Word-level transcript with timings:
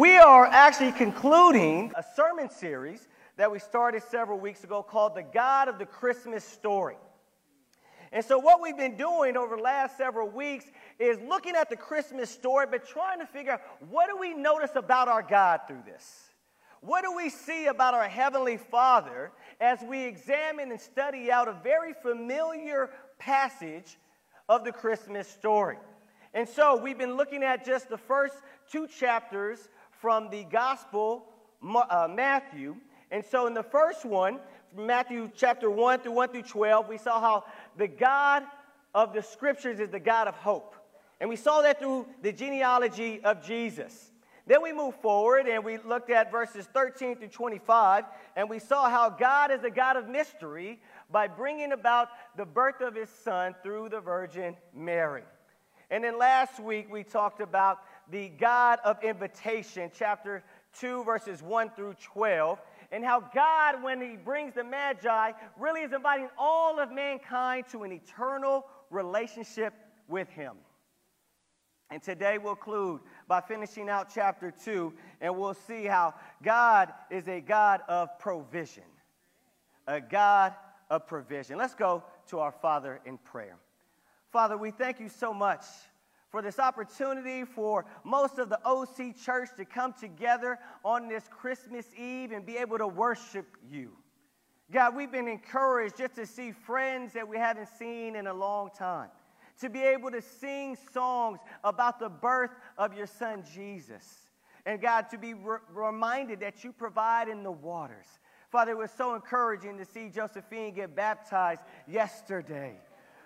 We 0.00 0.16
are 0.16 0.46
actually 0.46 0.92
concluding 0.92 1.92
a 1.94 2.02
sermon 2.16 2.48
series 2.48 3.06
that 3.36 3.52
we 3.52 3.58
started 3.58 4.02
several 4.02 4.38
weeks 4.38 4.64
ago 4.64 4.82
called 4.82 5.14
The 5.14 5.22
God 5.22 5.68
of 5.68 5.78
the 5.78 5.84
Christmas 5.84 6.42
Story. 6.42 6.96
And 8.10 8.24
so, 8.24 8.38
what 8.38 8.62
we've 8.62 8.78
been 8.78 8.96
doing 8.96 9.36
over 9.36 9.56
the 9.56 9.62
last 9.62 9.98
several 9.98 10.30
weeks 10.30 10.64
is 10.98 11.18
looking 11.28 11.54
at 11.54 11.68
the 11.68 11.76
Christmas 11.76 12.30
story, 12.30 12.64
but 12.70 12.88
trying 12.88 13.18
to 13.18 13.26
figure 13.26 13.52
out 13.52 13.60
what 13.90 14.08
do 14.08 14.16
we 14.16 14.32
notice 14.32 14.70
about 14.74 15.08
our 15.08 15.20
God 15.20 15.60
through 15.68 15.82
this? 15.84 16.30
What 16.80 17.04
do 17.04 17.14
we 17.14 17.28
see 17.28 17.66
about 17.66 17.92
our 17.92 18.08
Heavenly 18.08 18.56
Father 18.56 19.32
as 19.60 19.82
we 19.82 20.04
examine 20.04 20.70
and 20.70 20.80
study 20.80 21.30
out 21.30 21.46
a 21.46 21.52
very 21.62 21.92
familiar 21.92 22.88
passage 23.18 23.98
of 24.48 24.64
the 24.64 24.72
Christmas 24.72 25.28
story? 25.28 25.76
And 26.32 26.48
so, 26.48 26.80
we've 26.80 26.96
been 26.96 27.18
looking 27.18 27.42
at 27.42 27.66
just 27.66 27.90
the 27.90 27.98
first 27.98 28.36
two 28.70 28.86
chapters 28.86 29.68
from 30.00 30.30
the 30.30 30.44
Gospel 30.44 31.26
uh, 31.62 32.08
Matthew. 32.10 32.76
And 33.10 33.24
so, 33.24 33.46
in 33.46 33.54
the 33.54 33.62
first 33.62 34.04
one, 34.04 34.38
Matthew 34.76 35.30
chapter 35.36 35.70
1 35.70 36.00
through 36.00 36.12
1 36.12 36.28
through 36.30 36.42
12, 36.42 36.88
we 36.88 36.98
saw 36.98 37.20
how 37.20 37.44
the 37.76 37.88
God 37.88 38.44
of 38.94 39.12
the 39.12 39.22
scriptures 39.22 39.80
is 39.80 39.90
the 39.90 40.00
God 40.00 40.28
of 40.28 40.34
hope. 40.36 40.74
And 41.20 41.28
we 41.28 41.36
saw 41.36 41.60
that 41.62 41.78
through 41.78 42.06
the 42.22 42.32
genealogy 42.32 43.20
of 43.22 43.44
Jesus. 43.44 44.10
Then 44.46 44.62
we 44.62 44.72
moved 44.72 44.98
forward 44.98 45.46
and 45.46 45.62
we 45.64 45.78
looked 45.78 46.10
at 46.10 46.32
verses 46.32 46.66
13 46.72 47.16
through 47.16 47.28
25, 47.28 48.04
and 48.36 48.48
we 48.48 48.58
saw 48.58 48.88
how 48.88 49.10
God 49.10 49.50
is 49.50 49.64
a 49.64 49.70
God 49.70 49.96
of 49.96 50.08
mystery 50.08 50.80
by 51.10 51.28
bringing 51.28 51.72
about 51.72 52.08
the 52.36 52.46
birth 52.46 52.80
of 52.80 52.94
his 52.94 53.10
son 53.10 53.54
through 53.62 53.90
the 53.90 54.00
Virgin 54.00 54.56
Mary. 54.74 55.24
And 55.90 56.04
then 56.04 56.18
last 56.18 56.60
week 56.60 56.90
we 56.90 57.02
talked 57.02 57.40
about 57.40 57.80
the 58.10 58.28
God 58.28 58.78
of 58.84 59.02
invitation, 59.02 59.90
chapter 59.96 60.42
2, 60.78 61.04
verses 61.04 61.42
1 61.42 61.70
through 61.70 61.94
12, 62.02 62.60
and 62.92 63.04
how 63.04 63.20
God, 63.20 63.82
when 63.82 64.00
He 64.00 64.16
brings 64.16 64.54
the 64.54 64.64
Magi, 64.64 65.32
really 65.58 65.82
is 65.82 65.92
inviting 65.92 66.28
all 66.38 66.80
of 66.80 66.90
mankind 66.90 67.66
to 67.70 67.84
an 67.84 67.92
eternal 67.92 68.66
relationship 68.90 69.72
with 70.08 70.28
Him. 70.30 70.54
And 71.90 72.02
today 72.02 72.38
we'll 72.38 72.54
conclude 72.54 73.00
by 73.26 73.40
finishing 73.40 73.88
out 73.88 74.08
chapter 74.14 74.52
2, 74.64 74.92
and 75.20 75.36
we'll 75.36 75.54
see 75.54 75.84
how 75.84 76.14
God 76.42 76.92
is 77.10 77.28
a 77.28 77.40
God 77.40 77.80
of 77.88 78.16
provision. 78.18 78.84
A 79.86 80.00
God 80.00 80.54
of 80.88 81.06
provision. 81.06 81.58
Let's 81.58 81.74
go 81.74 82.04
to 82.28 82.38
our 82.38 82.52
Father 82.52 83.00
in 83.04 83.18
prayer. 83.18 83.56
Father, 84.30 84.56
we 84.56 84.70
thank 84.70 85.00
you 85.00 85.08
so 85.08 85.34
much 85.34 85.64
for 86.30 86.42
this 86.42 86.58
opportunity 86.58 87.44
for 87.44 87.84
most 88.04 88.38
of 88.38 88.48
the 88.48 88.60
OC 88.64 89.16
church 89.16 89.48
to 89.56 89.64
come 89.64 89.92
together 89.92 90.58
on 90.84 91.08
this 91.08 91.24
Christmas 91.28 91.86
Eve 91.98 92.32
and 92.32 92.46
be 92.46 92.56
able 92.56 92.78
to 92.78 92.86
worship 92.86 93.46
you. 93.68 93.92
God, 94.72 94.94
we've 94.94 95.10
been 95.10 95.28
encouraged 95.28 95.96
just 95.98 96.14
to 96.14 96.24
see 96.24 96.52
friends 96.52 97.12
that 97.14 97.26
we 97.26 97.36
haven't 97.36 97.68
seen 97.76 98.14
in 98.14 98.28
a 98.28 98.34
long 98.34 98.70
time, 98.70 99.08
to 99.60 99.68
be 99.68 99.82
able 99.82 100.12
to 100.12 100.22
sing 100.22 100.76
songs 100.92 101.40
about 101.64 101.98
the 101.98 102.08
birth 102.08 102.52
of 102.78 102.94
your 102.94 103.08
son 103.08 103.42
Jesus. 103.52 104.28
And 104.64 104.80
God, 104.80 105.10
to 105.10 105.18
be 105.18 105.34
re- 105.34 105.58
reminded 105.72 106.40
that 106.40 106.62
you 106.62 106.70
provide 106.70 107.28
in 107.28 107.42
the 107.42 107.50
waters. 107.50 108.06
Father, 108.50 108.72
it 108.72 108.78
was 108.78 108.90
so 108.90 109.14
encouraging 109.14 109.78
to 109.78 109.84
see 109.84 110.08
Josephine 110.08 110.74
get 110.74 110.94
baptized 110.94 111.62
yesterday. 111.88 112.76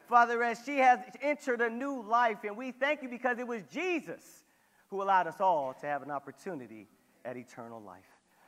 Father, 0.09 0.43
as 0.43 0.61
she 0.65 0.79
has 0.79 1.01
entered 1.23 1.61
a 1.61 1.71
new 1.71 2.03
life. 2.03 2.39
And 2.45 2.57
we 2.57 2.73
thank 2.73 3.03
you 3.03 3.09
because 3.09 3.39
it 3.39 3.47
was 3.47 3.63
Jesus 3.65 4.45
who 4.89 5.03
allowed 5.03 5.27
us 5.27 5.41
all 5.41 5.75
to 5.81 5.87
have 5.87 6.03
an 6.03 6.11
opportunity 6.11 6.87
at 7.25 7.37
eternal 7.37 7.81
life. 7.81 8.05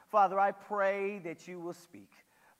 Father, 0.08 0.38
I 0.38 0.52
pray 0.52 1.18
that 1.20 1.48
you 1.48 1.58
will 1.58 1.72
speak. 1.72 2.10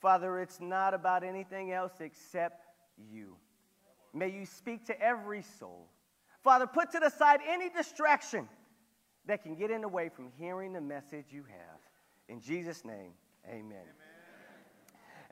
Father, 0.01 0.41
it's 0.41 0.61
not 0.61 0.95
about 0.95 1.23
anything 1.23 1.73
else 1.73 1.93
except 2.01 2.67
you. 3.11 3.37
May 4.13 4.29
you 4.31 4.47
speak 4.47 4.87
to 4.87 5.01
every 5.01 5.43
soul. 5.43 5.89
Father, 6.43 6.67
put 6.67 6.91
to 6.93 7.01
the 7.01 7.11
side 7.11 7.41
any 7.47 7.69
distraction 7.69 8.49
that 9.27 9.43
can 9.43 9.55
get 9.55 9.71
in 9.71 9.81
the 9.81 9.89
way 9.89 10.09
from 10.09 10.29
hearing 10.39 10.73
the 10.73 10.81
message 10.81 11.27
you 11.31 11.45
have. 11.49 11.79
In 12.29 12.41
Jesus' 12.41 12.85
name, 12.85 13.13
amen. 13.49 13.77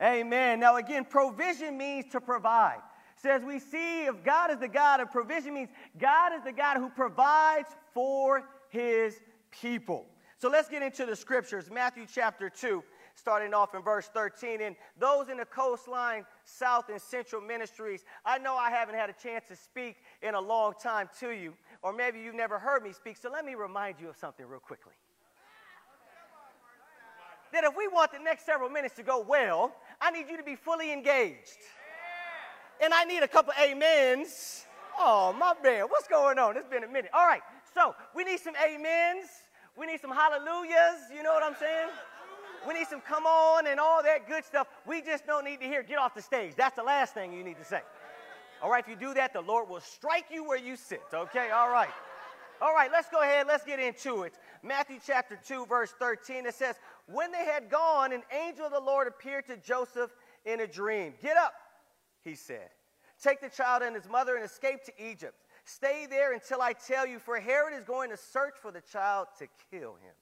Amen. 0.01 0.19
amen. 0.19 0.59
Now, 0.59 0.77
again, 0.77 1.05
provision 1.05 1.77
means 1.77 2.05
to 2.11 2.21
provide 2.21 2.81
says 3.15 3.43
we 3.43 3.59
see 3.59 4.05
if 4.05 4.23
God 4.23 4.51
is 4.51 4.59
the 4.59 4.67
God 4.67 4.99
of 4.99 5.11
provision 5.11 5.53
means 5.53 5.69
God 5.97 6.33
is 6.33 6.43
the 6.43 6.51
God 6.51 6.77
who 6.77 6.89
provides 6.89 7.69
for 7.93 8.43
his 8.69 9.19
people. 9.51 10.05
So 10.37 10.49
let's 10.49 10.67
get 10.67 10.83
into 10.83 11.05
the 11.05 11.15
scriptures. 11.15 11.71
Matthew 11.71 12.05
chapter 12.13 12.49
2, 12.49 12.83
starting 13.15 13.53
off 13.53 13.73
in 13.73 13.81
verse 13.81 14.09
13. 14.13 14.61
And 14.61 14.75
those 14.99 15.29
in 15.29 15.37
the 15.37 15.45
coastline, 15.45 16.25
south 16.43 16.89
and 16.89 17.01
central 17.01 17.41
ministries, 17.41 18.03
I 18.25 18.37
know 18.37 18.55
I 18.55 18.69
haven't 18.69 18.95
had 18.95 19.09
a 19.09 19.13
chance 19.13 19.45
to 19.47 19.55
speak 19.55 19.97
in 20.21 20.35
a 20.35 20.41
long 20.41 20.73
time 20.81 21.09
to 21.21 21.29
you, 21.29 21.53
or 21.81 21.93
maybe 21.93 22.19
you've 22.19 22.35
never 22.35 22.59
heard 22.59 22.83
me 22.83 22.91
speak. 22.91 23.17
So 23.17 23.31
let 23.31 23.45
me 23.45 23.55
remind 23.55 23.95
you 23.99 24.09
of 24.09 24.17
something 24.17 24.45
real 24.45 24.59
quickly. 24.59 24.93
That 27.53 27.63
if 27.63 27.77
we 27.77 27.87
want 27.87 28.11
the 28.11 28.19
next 28.19 28.45
several 28.45 28.69
minutes 28.69 28.95
to 28.95 29.03
go 29.03 29.23
well, 29.25 29.73
I 30.01 30.11
need 30.11 30.27
you 30.29 30.35
to 30.35 30.43
be 30.43 30.55
fully 30.55 30.91
engaged. 30.91 31.59
And 32.81 32.93
I 32.93 33.03
need 33.05 33.23
a 33.23 33.27
couple 33.27 33.53
amens. 33.61 34.65
Oh, 34.97 35.33
my 35.37 35.53
man, 35.63 35.85
what's 35.89 36.07
going 36.07 36.39
on? 36.39 36.57
It's 36.57 36.67
been 36.67 36.83
a 36.83 36.87
minute. 36.87 37.11
All 37.13 37.27
right, 37.27 37.41
so 37.73 37.95
we 38.15 38.23
need 38.23 38.39
some 38.39 38.53
amens. 38.55 39.27
We 39.77 39.85
need 39.85 39.99
some 39.99 40.11
hallelujahs. 40.11 41.11
You 41.13 41.23
know 41.23 41.33
what 41.33 41.43
I'm 41.43 41.55
saying? 41.59 41.89
We 42.67 42.73
need 42.73 42.87
some 42.87 43.01
come 43.01 43.25
on 43.25 43.67
and 43.67 43.79
all 43.79 44.01
that 44.03 44.27
good 44.27 44.43
stuff. 44.45 44.67
We 44.87 45.01
just 45.01 45.27
don't 45.27 45.45
need 45.45 45.59
to 45.59 45.67
hear 45.67 45.83
get 45.83 45.97
off 45.97 46.15
the 46.15 46.21
stage. 46.21 46.55
That's 46.55 46.75
the 46.75 46.83
last 46.83 47.13
thing 47.13 47.33
you 47.33 47.43
need 47.43 47.57
to 47.57 47.65
say. 47.65 47.81
All 48.61 48.71
right, 48.71 48.83
if 48.83 48.89
you 48.89 48.95
do 48.95 49.13
that, 49.13 49.33
the 49.33 49.41
Lord 49.41 49.69
will 49.69 49.81
strike 49.81 50.25
you 50.31 50.43
where 50.47 50.57
you 50.57 50.75
sit. 50.75 51.01
Okay, 51.13 51.51
all 51.51 51.69
right. 51.69 51.89
All 52.61 52.73
right, 52.73 52.89
let's 52.91 53.09
go 53.09 53.21
ahead. 53.21 53.47
Let's 53.47 53.65
get 53.65 53.79
into 53.79 54.23
it. 54.23 54.33
Matthew 54.63 54.97
chapter 55.05 55.37
2, 55.45 55.65
verse 55.65 55.93
13, 55.99 56.45
it 56.45 56.55
says, 56.55 56.75
When 57.07 57.31
they 57.31 57.45
had 57.45 57.69
gone, 57.69 58.13
an 58.13 58.23
angel 58.31 58.65
of 58.65 58.71
the 58.71 58.79
Lord 58.79 59.07
appeared 59.07 59.45
to 59.47 59.57
Joseph 59.57 60.11
in 60.45 60.61
a 60.61 60.67
dream. 60.67 61.13
Get 61.21 61.35
up 61.37 61.53
he 62.25 62.35
said. 62.35 62.69
Take 63.21 63.39
the 63.39 63.49
child 63.49 63.81
and 63.81 63.95
his 63.95 64.09
mother 64.09 64.35
and 64.35 64.43
escape 64.43 64.83
to 64.85 64.91
Egypt. 64.99 65.35
Stay 65.63 66.05
there 66.09 66.33
until 66.33 66.61
I 66.61 66.73
tell 66.73 67.07
you, 67.07 67.19
for 67.19 67.39
Herod 67.39 67.73
is 67.73 67.85
going 67.85 68.09
to 68.09 68.17
search 68.17 68.55
for 68.61 68.71
the 68.71 68.81
child 68.81 69.27
to 69.39 69.47
kill 69.71 69.93
him. 69.93 70.13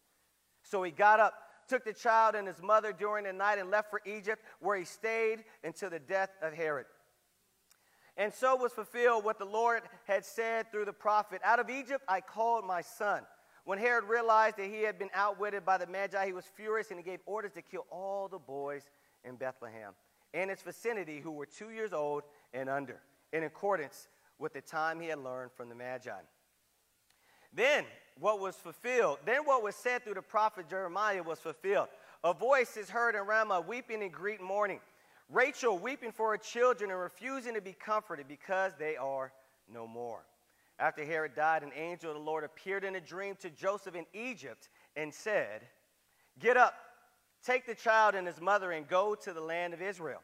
So 0.61 0.83
he 0.83 0.91
got 0.91 1.19
up, 1.19 1.33
took 1.67 1.83
the 1.83 1.93
child 1.93 2.35
and 2.35 2.47
his 2.47 2.61
mother 2.61 2.93
during 2.93 3.25
the 3.25 3.33
night, 3.33 3.57
and 3.57 3.71
left 3.71 3.89
for 3.89 4.01
Egypt, 4.05 4.43
where 4.59 4.77
he 4.77 4.85
stayed 4.85 5.43
until 5.63 5.89
the 5.89 5.99
death 5.99 6.29
of 6.41 6.53
Herod. 6.53 6.85
And 8.15 8.31
so 8.31 8.55
was 8.55 8.71
fulfilled 8.73 9.25
what 9.25 9.39
the 9.39 9.45
Lord 9.45 9.81
had 10.05 10.23
said 10.23 10.71
through 10.71 10.85
the 10.85 10.93
prophet 10.93 11.41
Out 11.43 11.59
of 11.59 11.69
Egypt 11.69 12.03
I 12.07 12.21
called 12.21 12.63
my 12.63 12.81
son. 12.81 13.23
When 13.65 13.79
Herod 13.79 14.03
realized 14.03 14.57
that 14.57 14.67
he 14.67 14.83
had 14.83 14.99
been 14.99 15.09
outwitted 15.15 15.65
by 15.65 15.77
the 15.77 15.87
Magi, 15.87 16.25
he 16.25 16.33
was 16.33 16.45
furious 16.55 16.91
and 16.91 16.99
he 16.99 17.03
gave 17.03 17.21
orders 17.25 17.53
to 17.53 17.61
kill 17.61 17.85
all 17.89 18.27
the 18.27 18.37
boys 18.37 18.83
in 19.23 19.35
Bethlehem 19.35 19.93
and 20.33 20.49
its 20.49 20.63
vicinity 20.63 21.19
who 21.19 21.31
were 21.31 21.45
two 21.45 21.69
years 21.69 21.93
old 21.93 22.23
and 22.53 22.69
under, 22.69 22.99
in 23.31 23.43
accordance 23.43 24.07
with 24.39 24.53
the 24.53 24.61
time 24.61 24.99
he 24.99 25.07
had 25.07 25.19
learned 25.19 25.51
from 25.51 25.69
the 25.69 25.75
Magi. 25.75 26.11
Then 27.53 27.85
what 28.19 28.39
was 28.39 28.55
fulfilled, 28.55 29.19
then 29.25 29.43
what 29.45 29.63
was 29.63 29.75
said 29.75 30.03
through 30.03 30.15
the 30.15 30.21
prophet 30.21 30.69
Jeremiah 30.69 31.21
was 31.21 31.39
fulfilled. 31.39 31.87
A 32.23 32.33
voice 32.33 32.77
is 32.77 32.89
heard 32.89 33.15
in 33.15 33.21
Ramah, 33.21 33.61
weeping 33.61 34.01
and 34.01 34.11
great 34.11 34.41
mourning. 34.41 34.79
Rachel 35.29 35.77
weeping 35.77 36.11
for 36.11 36.31
her 36.31 36.37
children 36.37 36.89
and 36.89 36.99
refusing 36.99 37.53
to 37.53 37.61
be 37.61 37.73
comforted 37.73 38.27
because 38.27 38.73
they 38.77 38.95
are 38.97 39.31
no 39.71 39.87
more. 39.87 40.25
After 40.79 41.05
Herod 41.05 41.35
died, 41.35 41.63
an 41.63 41.71
angel 41.75 42.11
of 42.11 42.17
the 42.17 42.23
Lord 42.23 42.43
appeared 42.43 42.83
in 42.83 42.95
a 42.95 43.01
dream 43.01 43.35
to 43.41 43.49
Joseph 43.49 43.95
in 43.95 44.05
Egypt 44.13 44.69
and 44.95 45.13
said, 45.13 45.61
Get 46.39 46.57
up 46.57 46.75
Take 47.43 47.65
the 47.65 47.75
child 47.75 48.15
and 48.15 48.25
his 48.25 48.39
mother 48.39 48.71
and 48.71 48.87
go 48.87 49.15
to 49.15 49.33
the 49.33 49.41
land 49.41 49.73
of 49.73 49.81
Israel. 49.81 50.21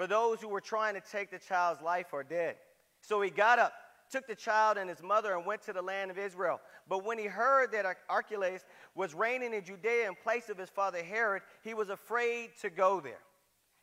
For 0.00 0.06
those 0.06 0.40
who 0.40 0.48
were 0.48 0.62
trying 0.62 0.94
to 0.94 1.02
take 1.02 1.30
the 1.30 1.38
child's 1.38 1.82
life 1.82 2.14
are 2.14 2.22
dead. 2.22 2.56
So 3.02 3.20
he 3.20 3.28
got 3.28 3.58
up, 3.58 3.74
took 4.10 4.26
the 4.26 4.34
child 4.34 4.78
and 4.78 4.88
his 4.88 5.02
mother, 5.02 5.36
and 5.36 5.44
went 5.44 5.60
to 5.64 5.74
the 5.74 5.82
land 5.82 6.10
of 6.10 6.16
Israel. 6.16 6.58
But 6.88 7.04
when 7.04 7.18
he 7.18 7.26
heard 7.26 7.70
that 7.72 7.84
Archelaus 8.08 8.64
was 8.94 9.12
reigning 9.12 9.52
in 9.52 9.62
Judea 9.62 10.08
in 10.08 10.14
place 10.14 10.48
of 10.48 10.56
his 10.56 10.70
father 10.70 11.02
Herod, 11.02 11.42
he 11.62 11.74
was 11.74 11.90
afraid 11.90 12.52
to 12.62 12.70
go 12.70 13.00
there. 13.00 13.20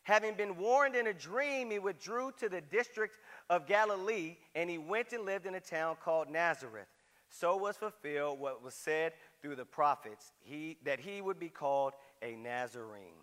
Having 0.05 0.33
been 0.33 0.57
warned 0.57 0.95
in 0.95 1.05
a 1.05 1.13
dream, 1.13 1.69
he 1.69 1.77
withdrew 1.77 2.31
to 2.39 2.49
the 2.49 2.61
district 2.61 3.19
of 3.51 3.67
Galilee, 3.67 4.37
and 4.55 4.71
he 4.71 4.79
went 4.79 5.13
and 5.13 5.23
lived 5.23 5.45
in 5.45 5.53
a 5.53 5.59
town 5.59 5.97
called 6.03 6.31
Nazareth. 6.31 6.87
So 7.29 7.57
was 7.57 7.77
fulfilled 7.77 8.39
what 8.39 8.63
was 8.63 8.73
said 8.73 9.13
through 9.39 9.57
the 9.57 9.65
prophets, 9.65 10.31
he, 10.41 10.77
that 10.83 10.99
he 10.99 11.21
would 11.21 11.37
be 11.37 11.49
called 11.49 11.93
a 12.23 12.35
Nazarene. 12.35 13.21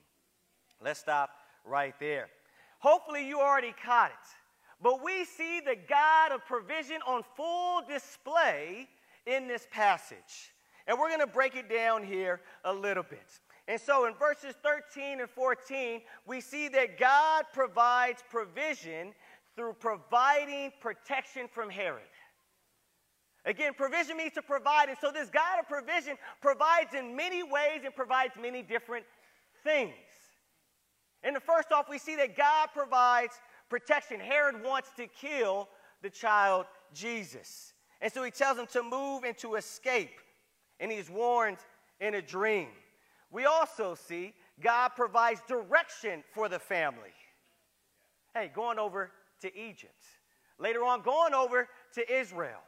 Let's 0.81 1.01
stop 1.01 1.31
right 1.65 1.99
there. 1.99 2.29
Hopefully, 2.85 3.27
you 3.27 3.41
already 3.41 3.75
caught 3.83 4.11
it. 4.11 4.29
But 4.83 5.03
we 5.03 5.25
see 5.25 5.59
the 5.61 5.75
God 5.89 6.33
of 6.33 6.45
provision 6.45 6.99
on 7.07 7.23
full 7.35 7.81
display 7.89 8.87
in 9.27 9.49
this 9.49 9.67
passage. 9.71 10.53
And 10.87 10.99
we're 10.99 11.09
going 11.09 11.21
to 11.21 11.27
break 11.27 11.57
it 11.57 11.71
down 11.71 12.05
here 12.05 12.43
a 12.63 12.71
little 12.71 13.03
bit. 13.03 13.41
And 13.69 13.81
so 13.81 14.05
in 14.05 14.13
verses 14.13 14.55
13 14.63 15.21
and 15.21 15.31
14, 15.31 16.03
we 16.27 16.43
see 16.43 16.69
that 16.69 16.99
God 16.99 17.47
provides 17.55 18.23
provision 18.29 19.15
through 19.57 19.77
providing 19.81 20.71
protection 20.83 21.49
from 21.51 21.71
Herod. 21.71 22.03
Again, 23.47 23.73
provision 23.73 24.19
means 24.19 24.35
to 24.35 24.43
provide. 24.43 24.91
And 24.91 24.99
so 25.01 25.11
this 25.11 25.31
God 25.31 25.59
of 25.59 25.67
provision 25.67 26.19
provides 26.43 26.93
in 26.93 27.17
many 27.17 27.43
ways 27.43 27.81
and 27.83 27.97
provides 27.97 28.35
many 28.39 28.61
different 28.61 29.07
things. 29.63 29.95
And 31.25 31.35
the 31.35 31.41
first 31.41 31.73
off, 31.73 31.89
we 31.89 31.99
see 31.99 32.17
that 32.17 32.37
God 32.37 32.69
provides 32.75 33.33
protection. 33.71 34.21
Herod 34.21 34.63
wants 34.63 34.91
to 34.99 35.07
kill 35.07 35.69
the 36.03 36.11
child 36.11 36.67
Jesus. 36.93 37.73
And 38.01 38.13
so 38.13 38.23
he 38.23 38.31
tells 38.31 38.59
him 38.59 38.67
to 38.69 38.83
move 38.83 39.25
and 39.25 39.37
to 39.39 39.55
escape. 39.55 40.21
And 40.79 40.93
he's 40.93 41.09
warned 41.09 41.57
in 42.01 42.15
a 42.15 42.23
dream. 42.23 42.69
We 43.31 43.47
also 43.47 43.95
see 43.95 44.35
God 44.63 44.91
provides 44.91 45.41
direction 45.49 46.23
for 46.33 46.49
the 46.49 46.59
family. 46.59 47.15
Hey, 48.35 48.51
going 48.55 48.79
over 48.79 49.11
to 49.41 49.59
Egypt. 49.59 50.05
Later 50.59 50.85
on, 50.85 51.03
going 51.03 51.35
over 51.35 51.69
to 51.95 52.15
Israel. 52.15 52.61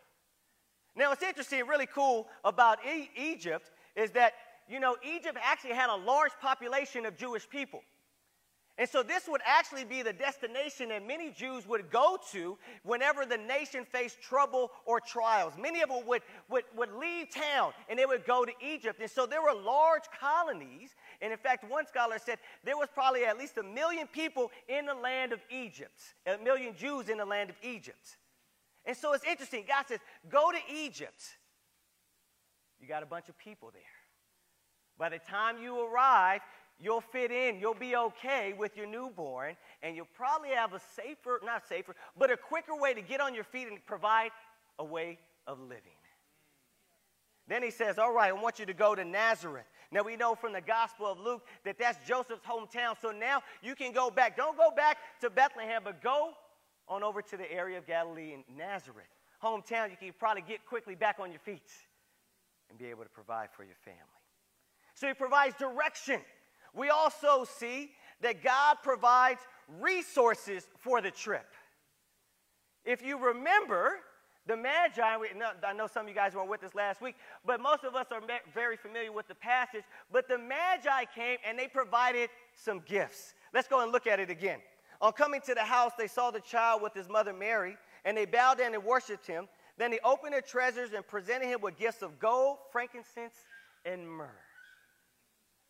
Now, 0.97 1.11
what's 1.11 1.23
interesting, 1.23 1.67
really 1.67 1.87
cool 1.87 2.27
about 2.45 2.79
e- 2.87 3.11
Egypt 3.15 3.71
is 3.95 4.13
that, 4.13 4.33
you 4.67 4.81
know, 4.81 4.97
Egypt 5.05 5.37
actually 5.43 5.75
had 5.75 5.91
a 5.91 5.97
large 5.97 6.33
population 6.41 7.05
of 7.05 7.17
Jewish 7.17 7.49
people. 7.49 7.83
And 8.79 8.87
so 8.87 9.03
this 9.03 9.27
would 9.27 9.41
actually 9.47 9.85
be 9.85 10.03
the 10.03 10.13
destination 10.13 10.91
that 10.91 11.07
many 11.07 11.31
Jews 11.31 11.67
would 11.67 11.91
go 11.91 12.19
to 12.33 12.59
whenever 12.83 13.25
the 13.25 13.39
nation 13.39 13.87
faced 13.87 14.21
trouble 14.21 14.71
or 14.85 15.01
trials. 15.01 15.55
Many 15.59 15.81
of 15.81 15.89
them 15.89 16.07
would, 16.07 16.21
would, 16.51 16.65
would 16.77 16.93
leave 16.93 17.31
town 17.31 17.73
and 17.89 17.99
they 17.99 18.05
would 18.05 18.27
go 18.27 18.45
to 18.45 18.53
Egypt. 18.61 19.01
And 19.01 19.11
so 19.11 19.25
there 19.25 19.41
were 19.41 19.55
large 19.55 20.03
colonies. 20.21 20.91
And 21.23 21.33
in 21.33 21.39
fact, 21.39 21.65
one 21.71 21.87
scholar 21.87 22.19
said 22.23 22.39
there 22.65 22.77
was 22.77 22.89
probably 22.93 23.25
at 23.25 23.39
least 23.39 23.57
a 23.57 23.63
million 23.63 24.07
people 24.09 24.51
in 24.69 24.85
the 24.85 24.95
land 24.95 25.33
of 25.33 25.41
Egypt, 25.51 25.99
a 26.27 26.37
million 26.37 26.75
Jews 26.77 27.09
in 27.09 27.17
the 27.17 27.25
land 27.25 27.49
of 27.49 27.57
Egypt. 27.63 28.19
And 28.85 28.95
so 28.95 29.15
it's 29.15 29.25
interesting. 29.25 29.65
God 29.67 29.87
says, 29.89 30.01
go 30.29 30.53
to 30.53 30.59
Egypt. 30.71 31.23
You 32.79 32.87
got 32.87 33.03
a 33.03 33.07
bunch 33.07 33.31
of 33.31 33.39
people 33.39 33.71
there. 33.73 33.83
By 34.99 35.11
the 35.11 35.19
time 35.19 35.57
you 35.63 35.81
arrive, 35.87 36.41
you'll 36.79 37.01
fit 37.01 37.31
in, 37.31 37.59
you'll 37.59 37.75
be 37.75 37.97
okay 37.97 38.55
with 38.57 38.77
your 38.77 38.87
newborn, 38.87 39.57
and 39.83 39.97
you'll 39.97 40.09
probably 40.15 40.51
have 40.51 40.73
a 40.73 40.81
safer, 40.95 41.41
not 41.45 41.67
safer, 41.67 41.95
but 42.19 42.31
a 42.31 42.37
quicker 42.37 42.77
way 42.77 42.95
to 42.95 43.03
get 43.03 43.21
on 43.21 43.35
your 43.35 43.45
feet 43.45 43.69
and 43.69 43.85
provide 43.87 44.31
a 44.79 44.85
way 44.85 45.19
of 45.47 45.61
living. 45.61 45.93
Then 47.49 47.63
he 47.63 47.71
says, 47.71 47.99
All 47.99 48.13
right, 48.13 48.31
I 48.31 48.33
want 48.33 48.59
you 48.59 48.67
to 48.67 48.75
go 48.75 48.95
to 48.95 49.05
Nazareth. 49.05 49.67
Now 49.93 50.03
we 50.03 50.17
know 50.17 50.35
from 50.35 50.53
the 50.53 50.61
Gospel 50.61 51.07
of 51.07 51.21
Luke 51.21 51.47
that 51.65 51.79
that's 51.79 52.07
Joseph's 52.07 52.45
hometown. 52.45 53.01
So 53.01 53.13
now 53.13 53.43
you 53.63 53.75
can 53.75 53.93
go 53.93 54.11
back. 54.11 54.37
Don't 54.37 54.57
go 54.57 54.71
back 54.75 54.99
to 55.21 55.31
Bethlehem, 55.31 55.83
but 55.85 56.03
go 56.03 56.33
on 56.89 57.03
over 57.03 57.23
to 57.23 57.37
the 57.37 57.51
area 57.51 57.79
of 57.79 57.87
Galilee 57.87 58.35
in 58.35 58.57
Nazareth. 58.57 59.07
Hometown, 59.43 59.91
you 59.91 59.97
can 59.97 60.13
probably 60.19 60.43
get 60.43 60.67
quickly 60.67 60.95
back 60.95 61.17
on 61.21 61.31
your 61.31 61.41
feet 61.41 61.71
and 62.69 62.79
be 62.79 62.87
able 62.87 63.05
to 63.05 63.11
provide 63.11 63.51
for 63.57 63.65
your 63.65 63.77
family. 63.85 64.01
So 64.95 65.07
he 65.07 65.15
provides 65.15 65.55
direction 65.57 66.21
we 66.77 66.91
also 66.91 67.45
see 67.45 67.91
that 68.21 68.45
God 68.45 68.77
provides 68.83 69.41
resources 69.81 70.69
for 70.79 71.01
the 71.01 71.11
trip. 71.11 71.47
If 72.85 73.03
you 73.05 73.19
remember, 73.19 73.95
the 74.47 74.57
Magi, 74.57 75.03
I 75.03 75.73
know 75.73 75.89
some 75.89 76.03
of 76.03 76.09
you 76.09 76.15
guys 76.15 76.35
weren't 76.35 76.49
with 76.49 76.63
us 76.63 76.75
last 76.75 77.01
week, 77.01 77.17
but 77.45 77.61
most 77.61 77.83
of 77.83 77.97
us 77.97 78.07
are 78.13 78.21
very 78.55 78.77
familiar 78.77 79.11
with 79.11 79.27
the 79.27 79.35
passage. 79.35 79.83
But 80.13 80.29
the 80.29 80.39
Magi 80.39 81.05
came 81.15 81.39
and 81.45 81.59
they 81.59 81.67
provided 81.67 82.31
some 82.55 82.81
gifts. 82.87 83.35
Let's 83.53 83.67
go 83.67 83.83
and 83.83 83.91
look 83.91 84.07
at 84.07 84.21
it 84.21 84.31
again. 84.31 84.61
On 85.01 85.13
coming 85.13 85.41
to 85.47 85.55
the 85.55 85.65
house, 85.65 85.93
they 85.99 86.07
saw 86.07 86.31
the 86.31 86.41
child 86.41 86.81
with 86.81 86.95
his 86.95 87.09
mother 87.09 87.33
Mary, 87.33 87.77
and 88.05 88.17
they 88.17 88.25
bowed 88.25 88.59
down 88.59 88.73
and 88.73 88.85
worshiped 88.85 89.27
him. 89.27 89.49
Then 89.79 89.91
they 89.91 89.99
opened 90.05 90.33
their 90.33 90.41
treasures 90.41 90.93
and 90.95 91.07
presented 91.07 91.49
him 91.49 91.61
with 91.61 91.77
gifts 91.77 92.03
of 92.03 92.19
gold, 92.19 92.59
frankincense, 92.71 93.35
and 93.85 94.09
myrrh. 94.09 94.31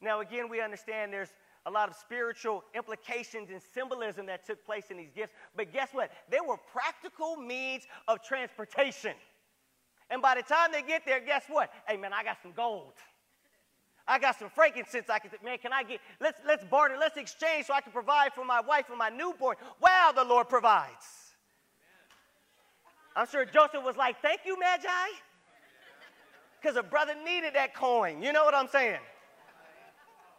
Now, 0.01 0.21
again, 0.21 0.49
we 0.49 0.61
understand 0.61 1.13
there's 1.13 1.33
a 1.67 1.71
lot 1.71 1.89
of 1.89 1.97
spiritual 1.97 2.63
implications 2.75 3.51
and 3.51 3.61
symbolism 3.75 4.27
that 4.27 4.47
took 4.47 4.65
place 4.65 4.85
in 4.91 4.97
these 4.97 5.11
gifts. 5.15 5.33
But 5.57 5.73
guess 5.73 5.89
what? 5.93 6.11
They 6.31 6.41
were 6.41 6.57
practical 6.73 7.37
means 7.37 7.85
of 8.07 8.23
transportation. 8.23 9.15
And 10.09 10.23
by 10.23 10.37
the 10.37 10.43
time 10.43 10.71
they 10.73 10.83
get 10.83 11.05
there, 11.05 11.21
guess 11.21 11.45
what? 11.49 11.73
Hey, 11.89 11.97
man, 11.97 12.13
I 12.13 12.23
got 12.23 12.37
some 12.41 12.53
gold. 12.53 12.93
I 14.09 14.21
got 14.21 14.39
some 14.39 14.49
frankincense 14.49 15.11
I 15.11 15.19
can, 15.19 15.31
man, 15.45 15.59
can 15.59 15.73
I 15.73 15.83
get, 15.83 16.01
let's, 16.21 16.41
let's 16.47 16.65
barter, 16.65 16.97
let's 16.97 17.17
exchange 17.17 17.67
so 17.67 17.75
I 17.75 17.81
can 17.81 17.91
provide 17.91 18.33
for 18.33 18.45
my 18.45 18.61
wife 18.61 18.85
and 18.89 18.97
my 18.97 19.09
newborn. 19.09 19.57
Wow, 19.81 20.13
the 20.15 20.23
Lord 20.23 20.49
provides. 20.49 21.35
I'm 23.17 23.27
sure 23.27 23.45
Joseph 23.45 23.83
was 23.83 23.97
like, 23.97 24.23
thank 24.23 24.43
you, 24.47 24.57
Magi. 24.61 24.89
Because 26.61 26.77
a 26.77 26.83
brother 26.85 27.15
needed 27.25 27.55
that 27.55 27.75
coin. 27.75 28.23
You 28.23 28.33
know 28.33 28.45
what 28.45 28.55
I'm 28.55 28.69
saying? 28.69 29.01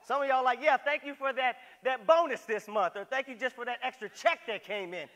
Some 0.07 0.21
of 0.21 0.29
y'all 0.29 0.45
like, 0.45 0.59
yeah, 0.61 0.77
thank 0.77 1.03
you 1.03 1.13
for 1.13 1.33
that, 1.33 1.57
that 1.83 2.07
bonus 2.07 2.39
this 2.43 2.69
month, 2.69 2.95
or 2.95 3.03
thank 3.03 3.27
you 3.27 3.35
just 3.35 3.57
for 3.57 3.65
that 3.65 3.79
extra 3.83 4.07
check 4.07 4.39
that 4.47 4.63
came 4.63 4.93
in. 4.93 5.09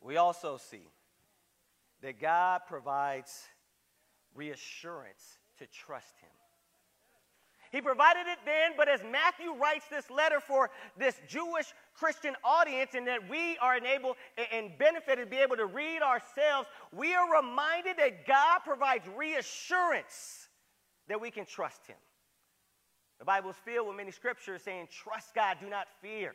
We 0.00 0.16
also 0.16 0.56
see 0.56 0.88
that 2.02 2.20
God 2.20 2.62
provides 2.66 3.44
reassurance 4.34 5.38
to 5.58 5.68
trust 5.68 6.18
Him. 6.20 6.30
He 7.70 7.80
provided 7.80 8.26
it 8.26 8.38
then, 8.44 8.72
but 8.76 8.88
as 8.88 9.02
Matthew 9.08 9.54
writes 9.54 9.84
this 9.88 10.10
letter 10.10 10.40
for 10.40 10.68
this 10.98 11.14
Jewish 11.28 11.66
Christian 11.94 12.34
audience, 12.42 12.94
and 12.94 13.06
that 13.06 13.30
we 13.30 13.56
are 13.58 13.76
enabled 13.76 14.16
and 14.52 14.76
benefited 14.78 15.26
to 15.26 15.30
be 15.30 15.36
able 15.36 15.56
to 15.56 15.66
read 15.66 16.02
ourselves, 16.02 16.68
we 16.92 17.14
are 17.14 17.40
reminded 17.40 17.98
that 17.98 18.26
God 18.26 18.60
provides 18.64 19.06
reassurance 19.16 20.48
that 21.06 21.20
we 21.20 21.30
can 21.30 21.44
trust 21.46 21.86
Him. 21.86 21.96
The 23.24 23.32
Bible 23.32 23.48
is 23.48 23.56
filled 23.64 23.88
with 23.88 23.96
many 23.96 24.10
scriptures 24.10 24.60
saying, 24.60 24.88
trust 24.92 25.34
God, 25.34 25.56
do 25.58 25.70
not 25.70 25.86
fear. 26.02 26.34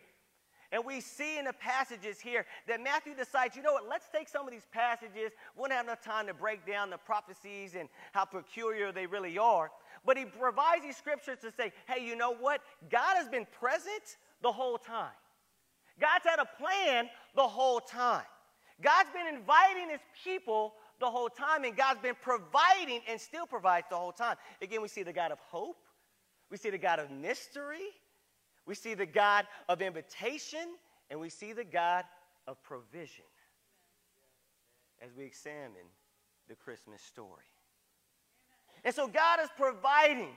And 0.72 0.84
we 0.84 1.02
see 1.02 1.38
in 1.38 1.46
the 1.46 1.54
passages 1.54 2.20
here 2.20 2.48
that 2.68 2.82
Matthew 2.82 3.14
decides, 3.14 3.56
you 3.56 3.62
know 3.62 3.74
what, 3.74 3.88
let's 3.88 4.08
take 4.12 4.28
some 4.28 4.48
of 4.48 4.52
these 4.52 4.66
passages. 4.72 5.32
We 5.56 5.60
won't 5.60 5.72
have 5.72 5.86
enough 5.86 6.02
time 6.02 6.26
to 6.26 6.34
break 6.34 6.66
down 6.66 6.90
the 6.90 6.98
prophecies 6.98 7.76
and 7.76 7.90
how 8.12 8.26
peculiar 8.26 8.92
they 8.92 9.06
really 9.06 9.38
are. 9.38 9.70
But 10.04 10.18
he 10.18 10.26
provides 10.26 10.82
these 10.82 10.98
scriptures 10.98 11.38
to 11.42 11.52
say, 11.52 11.74
hey, 11.88 12.04
you 12.04 12.16
know 12.16 12.34
what? 12.34 12.62
God 12.90 13.18
has 13.18 13.30
been 13.30 13.46
present 13.60 14.18
the 14.42 14.52
whole 14.52 14.80
time. 14.80 15.14
God's 16.02 16.26
had 16.26 16.40
a 16.40 16.50
plan 16.58 17.08
the 17.36 17.44
whole 17.44 17.82
time. 17.82 18.26
God's 18.82 19.12
been 19.12 19.28
inviting 19.28 19.92
his 19.92 20.02
people 20.24 20.74
the 21.00 21.06
whole 21.06 21.30
time, 21.30 21.66
and 21.66 21.78
God's 21.78 22.00
been 22.00 22.18
providing 22.20 23.02
and 23.08 23.22
still 23.22 23.46
provides 23.46 23.86
the 23.92 23.96
whole 23.96 24.12
time. 24.12 24.38
Again, 24.60 24.82
we 24.82 24.88
see 24.88 25.04
the 25.04 25.14
God 25.14 25.32
of 25.32 25.40
hope. 25.40 25.78
We 26.50 26.58
see 26.58 26.70
the 26.70 26.78
God 26.78 27.00
of 27.00 27.12
mystery, 27.12 27.88
we 28.66 28.76
see 28.76 28.94
the 28.94 29.06
God 29.06 29.46
of 29.68 29.82
invitation, 29.82 30.68
and 31.10 31.20
we 31.20 31.30
see 31.30 31.54
the 31.54 31.64
God 31.64 32.06
of 32.48 32.62
provision 32.64 33.26
as 35.02 35.12
we 35.16 35.24
examine 35.26 35.88
the 36.48 36.56
Christmas 36.56 37.02
story. 37.02 37.46
And 38.84 38.94
so 38.94 39.08
God 39.08 39.40
is 39.42 39.50
providing 39.58 40.30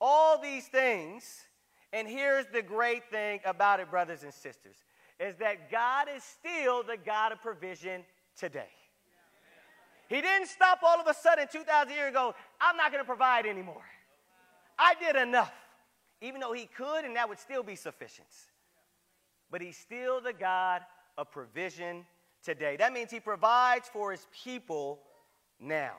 all 0.00 0.40
these 0.40 0.66
things. 0.66 1.24
And 1.92 2.06
here's 2.06 2.46
the 2.52 2.62
great 2.62 3.10
thing 3.10 3.40
about 3.44 3.80
it, 3.80 3.90
brothers 3.90 4.22
and 4.22 4.32
sisters, 4.32 4.76
is 5.18 5.36
that 5.36 5.70
God 5.70 6.06
is 6.14 6.22
still 6.22 6.82
the 6.82 6.96
God 6.96 7.32
of 7.32 7.40
provision 7.40 8.04
today. 8.38 8.68
He 10.08 10.20
didn't 10.20 10.48
stop 10.48 10.80
all 10.82 11.00
of 11.00 11.06
a 11.06 11.14
sudden 11.14 11.48
2,000 11.50 11.92
years 11.92 12.10
ago, 12.10 12.34
I'm 12.60 12.76
not 12.76 12.92
going 12.92 13.02
to 13.02 13.06
provide 13.06 13.46
anymore. 13.46 13.84
I 14.78 14.94
did 15.00 15.16
enough, 15.16 15.52
even 16.20 16.40
though 16.40 16.52
he 16.52 16.66
could, 16.66 17.04
and 17.04 17.16
that 17.16 17.28
would 17.28 17.38
still 17.38 17.62
be 17.62 17.74
sufficient. 17.74 18.28
But 19.50 19.60
he's 19.60 19.76
still 19.76 20.20
the 20.20 20.32
God 20.32 20.82
of 21.16 21.30
provision 21.30 22.04
today. 22.42 22.76
That 22.76 22.92
means 22.92 23.10
he 23.10 23.20
provides 23.20 23.88
for 23.88 24.12
his 24.12 24.26
people 24.44 25.00
now. 25.58 25.94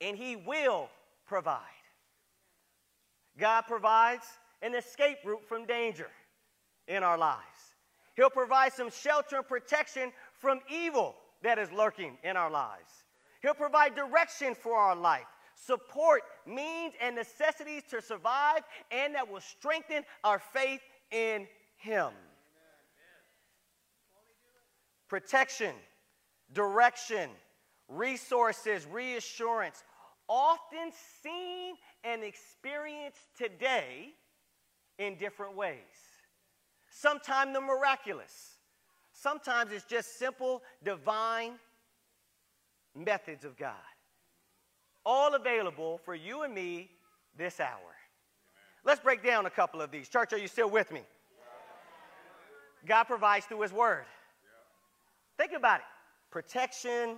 And 0.00 0.16
he 0.16 0.36
will 0.36 0.88
provide. 1.26 1.60
God 3.38 3.62
provides 3.62 4.26
an 4.62 4.74
escape 4.74 5.18
route 5.24 5.44
from 5.48 5.66
danger 5.66 6.08
in 6.86 7.02
our 7.02 7.18
lives. 7.18 7.42
He'll 8.16 8.30
provide 8.30 8.72
some 8.72 8.90
shelter 8.90 9.36
and 9.36 9.46
protection 9.46 10.12
from 10.40 10.60
evil 10.70 11.14
that 11.42 11.58
is 11.58 11.70
lurking 11.70 12.18
in 12.24 12.36
our 12.36 12.50
lives. 12.50 12.90
He'll 13.42 13.54
provide 13.54 13.94
direction 13.94 14.54
for 14.54 14.76
our 14.76 14.96
life 14.96 15.26
support, 15.66 16.22
means, 16.46 16.94
and 17.00 17.16
necessities 17.16 17.82
to 17.90 18.00
survive, 18.00 18.60
and 18.90 19.14
that 19.14 19.30
will 19.30 19.40
strengthen 19.40 20.04
our 20.24 20.38
faith 20.38 20.80
in 21.10 21.46
Him. 21.76 22.10
Protection, 25.08 25.74
direction, 26.52 27.30
resources, 27.88 28.86
reassurance, 28.86 29.82
often 30.28 30.92
seen 31.22 31.74
and 32.04 32.22
experienced 32.22 33.20
today 33.36 34.10
in 34.98 35.16
different 35.16 35.56
ways. 35.56 35.78
Sometimes 36.90 37.54
the 37.54 37.60
miraculous, 37.60 38.56
sometimes 39.12 39.72
it's 39.72 39.84
just 39.84 40.18
simple 40.18 40.62
divine 40.84 41.52
methods 42.94 43.44
of 43.44 43.56
God. 43.56 43.74
All 45.10 45.34
available 45.34 46.02
for 46.04 46.14
you 46.14 46.42
and 46.42 46.54
me 46.54 46.90
this 47.34 47.60
hour. 47.60 47.96
Let's 48.84 49.00
break 49.00 49.24
down 49.24 49.46
a 49.46 49.50
couple 49.50 49.80
of 49.80 49.90
these. 49.90 50.06
Church, 50.06 50.34
are 50.34 50.38
you 50.38 50.48
still 50.48 50.68
with 50.68 50.92
me? 50.92 51.00
God 52.84 53.04
provides 53.04 53.46
through 53.46 53.62
His 53.62 53.72
Word. 53.72 54.04
Think 55.38 55.52
about 55.54 55.80
it 55.80 55.86
protection, 56.30 57.16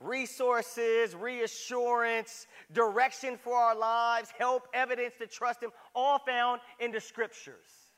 resources, 0.00 1.14
reassurance, 1.14 2.48
direction 2.72 3.38
for 3.40 3.54
our 3.54 3.76
lives, 3.76 4.32
help, 4.36 4.66
evidence 4.74 5.14
to 5.20 5.28
trust 5.28 5.62
Him, 5.62 5.70
all 5.94 6.18
found 6.18 6.60
in 6.80 6.90
the 6.90 7.00
Scriptures. 7.00 7.92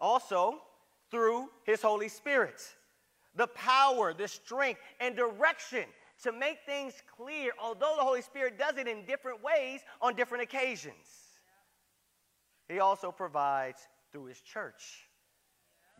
Also, 0.00 0.54
through 1.10 1.50
His 1.64 1.82
Holy 1.82 2.08
Spirit, 2.08 2.62
the 3.36 3.48
power, 3.48 4.14
the 4.14 4.26
strength, 4.26 4.80
and 5.00 5.14
direction 5.14 5.84
to 6.24 6.32
make 6.32 6.58
things 6.66 6.94
clear, 7.16 7.52
although 7.62 7.94
the 7.96 8.02
Holy 8.02 8.22
Spirit 8.22 8.58
does 8.58 8.76
it 8.76 8.88
in 8.88 9.04
different 9.04 9.42
ways 9.42 9.80
on 10.02 10.14
different 10.14 10.42
occasions. 10.42 10.94
He 12.68 12.80
also 12.80 13.12
provides 13.12 13.80
through 14.12 14.26
His 14.26 14.40
church. 14.40 15.08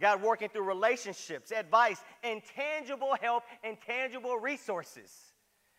God 0.00 0.23
working 0.23 0.49
through 0.49 0.64
relationships, 0.64 1.52
advice, 1.52 2.02
and 2.23 2.43
tangible 2.57 3.16
help 3.21 3.45
and 3.62 3.76
tangible 3.87 4.37
resources. 4.37 5.12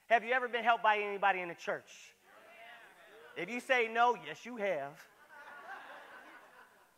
Have 0.07 0.23
you 0.23 0.31
ever 0.31 0.47
been 0.47 0.63
helped 0.63 0.83
by 0.83 0.97
anybody 0.97 1.41
in 1.41 1.49
the 1.49 1.55
church? 1.55 1.89
If 3.35 3.49
you 3.49 3.59
say 3.59 3.89
no, 3.91 4.15
yes, 4.25 4.45
you 4.45 4.55
have. 4.57 4.93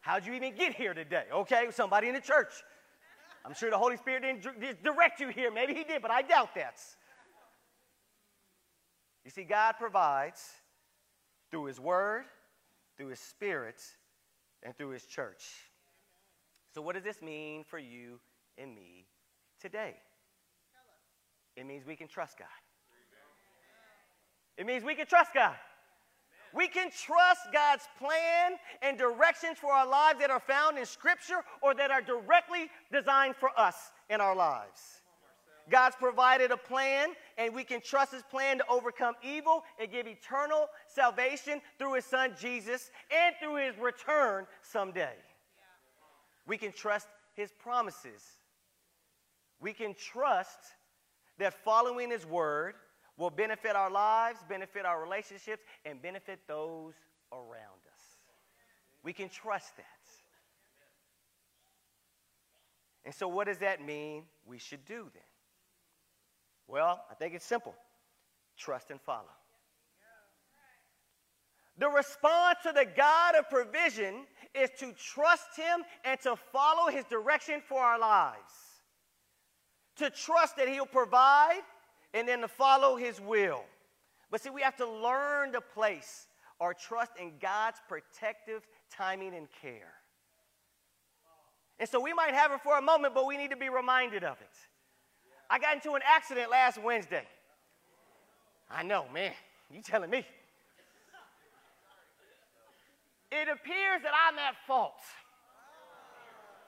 How'd 0.02 0.26
you 0.26 0.34
even 0.34 0.56
get 0.56 0.76
here 0.76 0.94
today? 0.94 1.24
Okay, 1.34 1.68
somebody 1.72 2.08
in 2.08 2.14
the 2.14 2.22
church. 2.22 2.54
I'm 3.46 3.54
sure 3.54 3.70
the 3.70 3.78
Holy 3.78 3.98
Spirit 3.98 4.24
didn't 4.24 4.84
direct 4.84 5.20
you 5.20 5.30
here. 5.30 5.52
Maybe 5.52 5.74
He 5.74 5.84
did, 5.84 6.02
but 6.02 6.12
I 6.12 6.22
doubt 6.22 6.54
that. 6.56 6.76
You 9.28 9.32
see, 9.32 9.44
God 9.44 9.74
provides 9.78 10.40
through 11.52 11.66
His 11.66 11.82
Word, 11.82 12.24
through 12.96 13.10
His 13.10 13.20
Spirit, 13.20 13.82
and 14.64 14.74
through 14.78 14.92
His 14.92 15.06
church. 15.06 15.44
So, 16.74 16.82
what 16.82 16.96
does 16.96 17.04
this 17.04 17.22
mean 17.22 17.66
for 17.66 17.78
you 17.78 18.22
and 18.58 18.74
me 18.74 19.06
today? 19.60 19.96
It 21.58 21.66
means 21.66 21.86
we 21.86 21.98
can 21.98 22.08
trust 22.08 22.40
God. 22.40 22.48
It 24.58 24.66
means 24.66 24.86
we 24.86 24.96
can 24.96 25.08
trust 25.08 25.34
God. 25.34 25.56
We 26.54 26.70
can 26.70 26.90
trust 26.90 27.42
God's 27.52 27.84
plan 28.00 28.54
and 28.82 28.98
directions 28.98 29.58
for 29.60 29.74
our 29.74 29.86
lives 29.86 30.22
that 30.22 30.32
are 30.32 30.40
found 30.40 30.78
in 30.78 30.86
Scripture 30.86 31.44
or 31.62 31.76
that 31.76 31.92
are 31.92 32.02
directly 32.02 32.70
designed 32.94 33.36
for 33.36 33.50
us 33.58 33.76
in 34.10 34.22
our 34.22 34.38
lives. 34.38 35.02
God's 35.70 35.98
provided 35.98 36.52
a 36.52 36.58
plan, 36.58 37.10
and 37.38 37.54
we 37.54 37.64
can 37.64 37.82
trust 37.82 38.14
His 38.14 38.24
plan 38.24 38.58
to 38.58 38.66
overcome 38.70 39.16
evil 39.24 39.64
and 39.80 39.92
give 39.92 40.08
eternal 40.08 40.68
salvation 40.88 41.62
through 41.78 41.94
His 41.94 42.06
Son 42.06 42.34
Jesus 42.40 42.90
and 43.12 43.36
through 43.40 43.58
His 43.66 43.78
return 43.78 44.46
someday. 44.62 45.14
We 46.48 46.58
can 46.58 46.72
trust 46.72 47.08
his 47.38 47.52
promises. 47.52 48.22
We 49.62 49.72
can 49.72 49.94
trust 49.94 50.60
that 51.38 51.54
following 51.64 52.10
his 52.10 52.26
word 52.26 52.74
will 53.16 53.30
benefit 53.30 53.76
our 53.76 53.92
lives, 53.92 54.40
benefit 54.50 54.86
our 54.86 55.02
relationships, 55.02 55.64
and 55.86 56.02
benefit 56.02 56.40
those 56.48 56.94
around 57.32 57.82
us. 57.94 58.02
We 59.04 59.14
can 59.14 59.30
trust 59.30 59.78
that. 59.78 59.86
And 63.06 63.14
so, 63.14 63.28
what 63.28 63.48
does 63.48 63.60
that 63.60 63.86
mean 63.86 64.24
we 64.46 64.58
should 64.58 64.84
do 64.86 65.10
then? 65.14 65.24
Well, 66.68 67.04
I 67.10 67.14
think 67.16 67.34
it's 67.34 67.46
simple 67.46 67.76
trust 68.58 68.90
and 68.90 69.00
follow. 69.00 69.30
The 71.78 71.90
response 71.90 72.58
to 72.64 72.72
the 72.72 72.88
God 72.98 73.36
of 73.36 73.50
provision 73.50 74.26
is 74.56 74.72
to 74.80 74.94
trust 74.94 75.56
Him 75.56 75.84
and 76.04 76.20
to 76.22 76.36
follow 76.36 76.92
His 76.92 77.06
direction 77.06 77.62
for 77.68 77.80
our 77.80 78.00
lives. 78.00 78.52
To 79.98 80.10
trust 80.10 80.58
that 80.58 80.68
He'll 80.68 80.88
provide 80.88 81.62
and 82.14 82.28
then 82.28 82.42
to 82.42 82.48
follow 82.48 82.96
His 82.96 83.22
will. 83.22 83.64
But 84.32 84.42
see, 84.42 84.50
we 84.50 84.64
have 84.64 84.76
to 84.78 84.90
learn 84.90 85.54
to 85.54 85.62
place 85.62 86.28
our 86.60 86.74
trust 86.74 87.12
in 87.20 87.34
God's 87.40 87.80
protective 87.88 88.68
timing 88.92 89.36
and 89.36 89.48
care. 89.62 89.94
And 91.80 91.88
so 91.88 92.02
we 92.02 92.12
might 92.12 92.34
have 92.34 92.52
it 92.52 92.62
for 92.62 92.78
a 92.78 92.82
moment, 92.82 93.14
but 93.14 93.28
we 93.28 93.38
need 93.38 93.52
to 93.52 93.58
be 93.58 93.70
reminded 93.70 94.24
of 94.24 94.42
it. 94.42 94.50
I 95.50 95.60
got 95.60 95.76
into 95.76 95.94
an 95.94 96.02
accident 96.06 96.52
last 96.52 96.82
Wednesday. 96.82 97.24
I 98.70 98.84
know, 98.84 99.06
man. 99.14 99.32
You 99.74 99.82
telling 99.82 100.10
me. 100.10 100.26
It 103.32 103.48
appears 103.50 104.02
that 104.04 104.14
I'm 104.28 104.38
at 104.40 104.56
fault. 104.66 105.00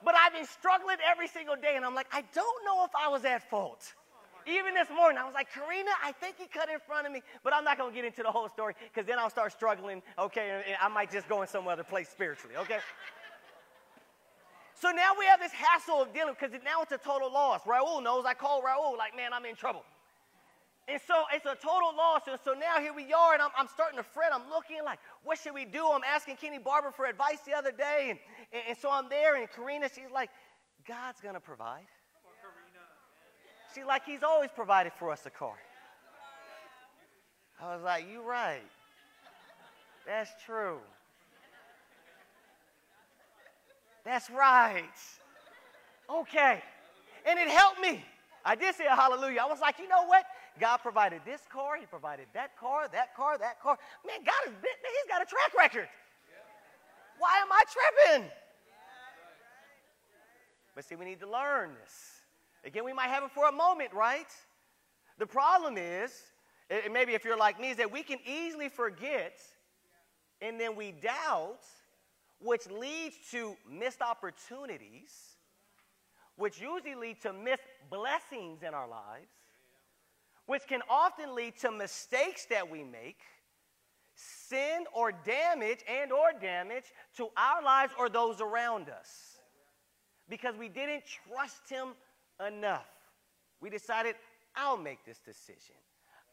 But 0.04 0.14
I've 0.14 0.32
been 0.32 0.46
struggling 0.46 0.96
every 1.10 1.28
single 1.28 1.56
day, 1.56 1.74
and 1.76 1.84
I'm 1.84 1.94
like, 1.94 2.06
I 2.12 2.22
don't 2.34 2.64
know 2.64 2.84
if 2.84 2.90
I 2.94 3.08
was 3.08 3.24
at 3.24 3.48
fault. 3.50 3.94
Even 4.46 4.74
this 4.74 4.88
morning, 4.88 5.18
I 5.18 5.24
was 5.24 5.34
like, 5.34 5.52
Karina, 5.52 5.90
I 6.02 6.12
think 6.12 6.36
he 6.38 6.46
cut 6.46 6.70
in 6.70 6.78
front 6.86 7.06
of 7.06 7.12
me, 7.12 7.22
but 7.44 7.52
I'm 7.54 7.64
not 7.64 7.76
going 7.76 7.90
to 7.90 7.94
get 7.94 8.06
into 8.06 8.22
the 8.22 8.30
whole 8.30 8.48
story 8.48 8.74
because 8.92 9.06
then 9.06 9.18
I'll 9.18 9.30
start 9.30 9.52
struggling, 9.52 10.02
okay, 10.18 10.62
and 10.66 10.76
I 10.80 10.88
might 10.88 11.10
just 11.10 11.28
go 11.28 11.42
in 11.42 11.48
some 11.48 11.68
other 11.68 11.84
place 11.84 12.08
spiritually, 12.08 12.56
okay? 12.56 12.78
So 14.80 14.90
now 14.90 15.12
we 15.18 15.26
have 15.26 15.40
this 15.40 15.52
hassle 15.52 16.00
of 16.00 16.14
dealing 16.14 16.34
because 16.38 16.56
now 16.64 16.80
it's 16.82 16.92
a 16.92 16.98
total 16.98 17.30
loss. 17.30 17.60
Raul 17.64 18.02
knows 18.02 18.24
I 18.26 18.32
call 18.34 18.62
Raul, 18.62 18.96
like, 18.96 19.14
man, 19.14 19.32
I'm 19.32 19.44
in 19.44 19.54
trouble. 19.54 19.84
And 20.88 21.00
so 21.06 21.24
it's 21.34 21.44
a 21.44 21.54
total 21.54 21.94
loss. 21.96 22.22
And 22.26 22.38
so 22.44 22.54
now 22.54 22.80
here 22.80 22.94
we 22.94 23.12
are, 23.12 23.34
and 23.34 23.42
I'm, 23.42 23.50
I'm, 23.56 23.68
starting 23.68 23.98
to 23.98 24.02
fret. 24.02 24.32
I'm 24.32 24.48
looking 24.48 24.78
like, 24.84 24.98
what 25.22 25.38
should 25.38 25.54
we 25.54 25.66
do? 25.66 25.86
I'm 25.86 26.02
asking 26.02 26.36
Kenny 26.36 26.58
Barber 26.58 26.90
for 26.90 27.04
advice 27.04 27.40
the 27.46 27.52
other 27.52 27.72
day. 27.72 28.08
And, 28.10 28.18
and, 28.52 28.62
and 28.70 28.78
so 28.78 28.90
I'm 28.90 29.08
there, 29.08 29.36
and 29.36 29.46
Karina, 29.50 29.88
she's 29.94 30.10
like, 30.12 30.30
God's 30.88 31.20
going 31.20 31.34
to 31.34 31.40
provide. 31.40 31.86
She's 33.74 33.84
like, 33.84 34.04
He's 34.04 34.22
always 34.22 34.50
provided 34.54 34.92
for 34.98 35.10
us 35.12 35.24
a 35.26 35.30
car. 35.30 35.54
I 37.62 37.74
was 37.74 37.84
like, 37.84 38.06
You're 38.10 38.26
right. 38.26 38.62
That's 40.06 40.30
true. 40.44 40.78
That's 44.04 44.30
right. 44.30 44.84
Okay. 46.08 46.62
And 47.26 47.38
it 47.38 47.48
helped 47.48 47.80
me. 47.80 48.04
I 48.44 48.54
did 48.54 48.74
say 48.74 48.86
a 48.86 48.96
hallelujah. 48.96 49.40
I 49.42 49.46
was 49.46 49.60
like, 49.60 49.78
you 49.78 49.88
know 49.88 50.06
what? 50.06 50.24
God 50.58 50.78
provided 50.78 51.20
this 51.24 51.42
car, 51.52 51.76
He 51.76 51.86
provided 51.86 52.26
that 52.34 52.56
car, 52.58 52.88
that 52.92 53.14
car, 53.14 53.38
that 53.38 53.60
car. 53.60 53.78
Man, 54.06 54.18
God 54.24 54.52
is 54.52 54.54
He's 54.62 55.08
got 55.08 55.22
a 55.22 55.26
track 55.26 55.54
record. 55.56 55.88
Why 57.18 57.38
am 57.42 57.52
I 57.52 57.62
tripping? 57.70 58.30
But 60.74 60.84
see, 60.84 60.94
we 60.94 61.04
need 61.04 61.20
to 61.20 61.30
learn 61.30 61.70
this. 61.82 61.94
Again, 62.64 62.84
we 62.84 62.92
might 62.92 63.08
have 63.08 63.22
it 63.22 63.30
for 63.32 63.48
a 63.48 63.52
moment, 63.52 63.92
right? 63.92 64.28
The 65.18 65.26
problem 65.26 65.76
is, 65.76 66.12
maybe 66.90 67.12
if 67.12 67.24
you're 67.24 67.36
like 67.36 67.60
me, 67.60 67.70
is 67.70 67.76
that 67.76 67.92
we 67.92 68.02
can 68.02 68.18
easily 68.26 68.68
forget 68.68 69.38
and 70.40 70.58
then 70.58 70.76
we 70.76 70.92
doubt, 70.92 71.60
which 72.40 72.66
leads 72.70 73.16
to 73.30 73.56
missed 73.68 74.00
opportunities, 74.02 75.36
which 76.36 76.60
usually 76.60 76.94
lead 76.94 77.20
to 77.22 77.32
missed 77.32 77.62
blessings 77.90 78.62
in 78.62 78.74
our 78.74 78.88
lives 78.88 79.28
which 80.50 80.66
can 80.66 80.80
often 80.90 81.32
lead 81.36 81.56
to 81.56 81.70
mistakes 81.70 82.44
that 82.46 82.68
we 82.68 82.82
make, 82.82 83.20
sin 84.16 84.82
or 84.92 85.12
damage 85.12 85.78
and 85.88 86.10
or 86.10 86.32
damage 86.40 86.86
to 87.16 87.28
our 87.36 87.62
lives 87.62 87.92
or 87.96 88.08
those 88.08 88.40
around 88.40 88.88
us. 88.88 89.38
Because 90.28 90.56
we 90.56 90.68
didn't 90.68 91.04
trust 91.06 91.70
him 91.70 91.90
enough. 92.44 92.88
We 93.60 93.70
decided, 93.70 94.16
I'll 94.56 94.76
make 94.76 95.04
this 95.04 95.20
decision. 95.20 95.76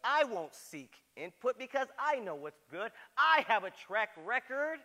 I 0.04 0.24
won't 0.24 0.56
seek 0.56 0.96
input 1.16 1.60
because 1.60 1.88
I 2.00 2.16
know 2.16 2.34
what's 2.34 2.64
good. 2.72 2.92
I 3.16 3.46
have 3.48 3.66
a 3.66 3.70
track 3.70 4.10
record. 4.26 4.80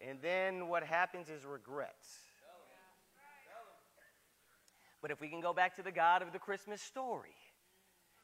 And 0.00 0.18
then 0.20 0.68
what 0.68 0.82
happens 0.82 1.28
is 1.28 1.44
regrets. 1.44 2.18
But 5.00 5.10
if 5.10 5.20
we 5.20 5.28
can 5.28 5.40
go 5.40 5.52
back 5.52 5.76
to 5.76 5.82
the 5.82 5.92
God 5.92 6.22
of 6.22 6.32
the 6.32 6.38
Christmas 6.38 6.80
story, 6.80 7.34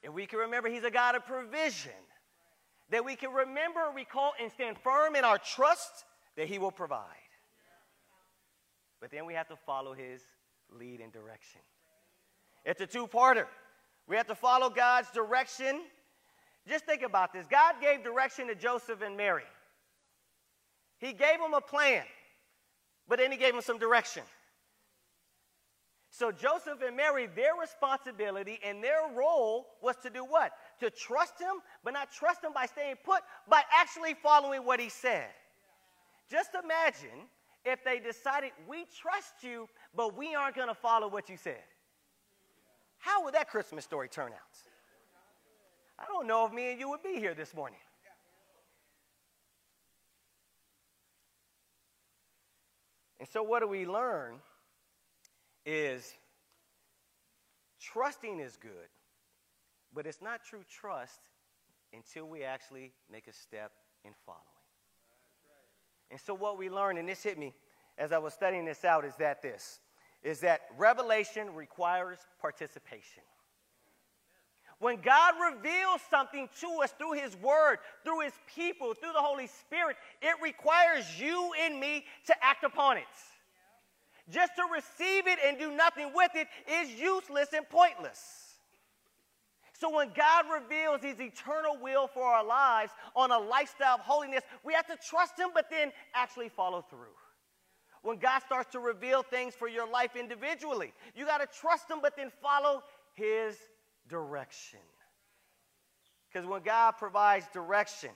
if 0.03 0.13
we 0.13 0.27
can 0.27 0.39
remember 0.39 0.69
He's 0.69 0.85
a 0.85 0.91
God 0.91 1.15
of 1.15 1.27
provision, 1.27 1.93
that 2.91 3.05
we 3.05 3.17
can 3.17 3.31
remember, 3.33 3.81
recall, 3.95 4.33
and 4.41 4.51
stand 4.51 4.79
firm 4.79 5.15
in 5.15 5.25
our 5.25 5.39
trust 5.39 6.05
that 6.37 6.49
He 6.49 6.59
will 6.59 6.73
provide. 6.73 7.05
But 9.01 9.11
then 9.11 9.27
we 9.27 9.35
have 9.35 9.49
to 9.49 9.57
follow 9.57 9.93
His 9.93 10.23
lead 10.71 11.01
and 11.01 11.13
direction. 11.13 11.61
It's 12.65 12.81
a 12.81 12.87
two 12.87 13.07
parter. 13.07 13.47
We 14.07 14.17
have 14.17 14.27
to 14.29 14.35
follow 14.35 14.71
God's 14.71 15.11
direction 15.11 15.83
Just 16.69 16.85
think 16.85 17.03
about 17.03 17.33
this. 17.33 17.47
God 17.47 17.77
gave 17.81 18.05
direction 18.05 18.47
to 18.49 18.55
Joseph 18.55 19.03
and 19.03 19.17
Mary. 19.17 19.45
He 21.01 21.13
gave 21.13 21.41
them 21.41 21.55
a 21.55 21.61
plan, 21.61 22.05
but 23.09 23.19
then 23.19 23.33
he 23.33 23.39
gave 23.39 23.53
them 23.53 23.63
some 23.63 23.79
direction. 23.79 24.23
So 26.11 26.31
Joseph 26.31 26.83
and 26.87 26.97
Mary, 26.97 27.29
their 27.35 27.55
responsibility 27.61 28.59
and 28.65 28.85
their 28.85 29.09
role 29.15 29.67
was 29.81 29.97
to 30.03 30.11
do 30.11 30.25
what? 30.25 30.53
To 30.81 30.91
trust 30.91 31.41
him, 31.41 31.63
but 31.83 31.95
not 31.95 32.13
trust 32.13 32.45
him 32.45 32.53
by 32.53 32.67
staying 32.67 32.97
put, 33.05 33.21
by 33.49 33.63
actually 33.73 34.15
following 34.15 34.65
what 34.65 34.79
he 34.79 34.89
said. 34.89 35.29
Just 36.31 36.51
imagine 36.63 37.27
if 37.65 37.83
they 37.85 37.99
decided, 37.99 38.51
we 38.69 38.85
trust 39.01 39.35
you, 39.43 39.69
but 39.95 40.17
we 40.17 40.35
aren't 40.35 40.57
going 40.57 40.69
to 40.69 40.75
follow 40.75 41.09
what 41.09 41.29
you 41.29 41.37
said. 41.37 41.63
How 42.99 43.25
would 43.25 43.35
that 43.35 43.49
Christmas 43.49 43.85
story 43.85 44.09
turn 44.09 44.33
out? 44.33 44.59
I 45.99 46.05
don't 46.07 46.27
know 46.27 46.45
if 46.47 46.53
me 46.53 46.73
and 46.73 46.81
you 46.81 46.91
would 46.91 47.03
be 47.03 47.19
here 47.19 47.35
this 47.35 47.55
morning. 47.55 47.79
And 53.21 53.29
so, 53.29 53.43
what 53.43 53.61
do 53.61 53.69
we 53.69 53.85
learn 53.85 54.37
is 55.67 56.15
trusting 57.79 58.41
is 58.41 58.57
good, 58.57 58.89
but 59.95 60.07
it's 60.07 60.23
not 60.23 60.43
true 60.43 60.65
trust 60.69 61.21
until 61.93 62.27
we 62.27 62.43
actually 62.43 62.93
make 63.13 63.29
a 63.29 63.33
step 63.33 63.73
in 64.07 64.13
following. 64.25 64.41
And 66.11 66.19
so, 66.19 66.33
what 66.33 66.57
we 66.57 66.71
learn, 66.71 66.97
and 66.97 67.07
this 67.07 67.23
hit 67.23 67.39
me 67.39 67.53
as 67.99 68.11
I 68.11 68.19
was 68.19 68.33
studying 68.33 68.65
this 68.65 68.87
out, 68.87 69.05
is 69.05 69.15
that 69.17 69.43
this 69.43 69.81
is 70.23 70.41
that 70.41 70.63
revelation 70.77 71.55
requires 71.55 72.19
participation. 72.41 73.23
When 74.81 74.97
God 75.03 75.35
reveals 75.53 76.01
something 76.09 76.49
to 76.61 76.69
us 76.83 76.91
through 76.93 77.13
His 77.13 77.37
Word, 77.37 77.79
through 78.03 78.21
His 78.21 78.33
people, 78.55 78.95
through 78.95 79.13
the 79.13 79.21
Holy 79.21 79.47
Spirit, 79.47 79.97
it 80.23 80.35
requires 80.43 81.05
you 81.21 81.53
and 81.61 81.79
me 81.79 82.07
to 82.27 82.35
act 82.43 82.65
upon 82.65 82.97
it. 82.97 83.05
Just 84.31 84.57
to 84.57 84.63
receive 84.73 85.27
it 85.27 85.39
and 85.45 85.59
do 85.59 85.71
nothing 85.71 86.13
with 86.15 86.31
it 86.35 86.49
is 86.67 86.99
useless 86.99 87.49
and 87.55 87.69
pointless. 87.69 88.55
So 89.79 89.95
when 89.95 90.13
God 90.15 90.47
reveals 90.53 91.03
His 91.03 91.21
eternal 91.21 91.77
will 91.81 92.07
for 92.07 92.25
our 92.25 92.45
lives 92.45 92.93
on 93.15 93.31
a 93.33 93.39
lifestyle 93.39 93.97
of 93.97 94.01
holiness, 94.01 94.45
we 94.65 94.73
have 94.73 94.87
to 94.87 94.97
trust 94.97 95.39
Him, 95.39 95.49
but 95.53 95.69
then 95.71 95.93
actually 96.15 96.49
follow 96.49 96.85
through. 96.89 97.17
When 98.03 98.17
God 98.17 98.41
starts 98.47 98.73
to 98.73 98.81
reveal 98.81 99.23
things 99.23 99.55
for 99.55 99.69
your 99.69 99.87
life 99.87 100.17
individually, 100.17 100.95
you 101.15 101.27
got 101.27 101.39
to 101.39 101.61
trust 101.61 101.91
Him, 101.91 101.99
but 102.01 102.17
then 102.17 102.31
follow 102.41 102.83
His 103.13 103.57
direction. 104.11 104.81
Because 106.31 106.47
when 106.47 106.63
God 106.63 106.93
provides 106.93 107.47
direction, 107.53 108.11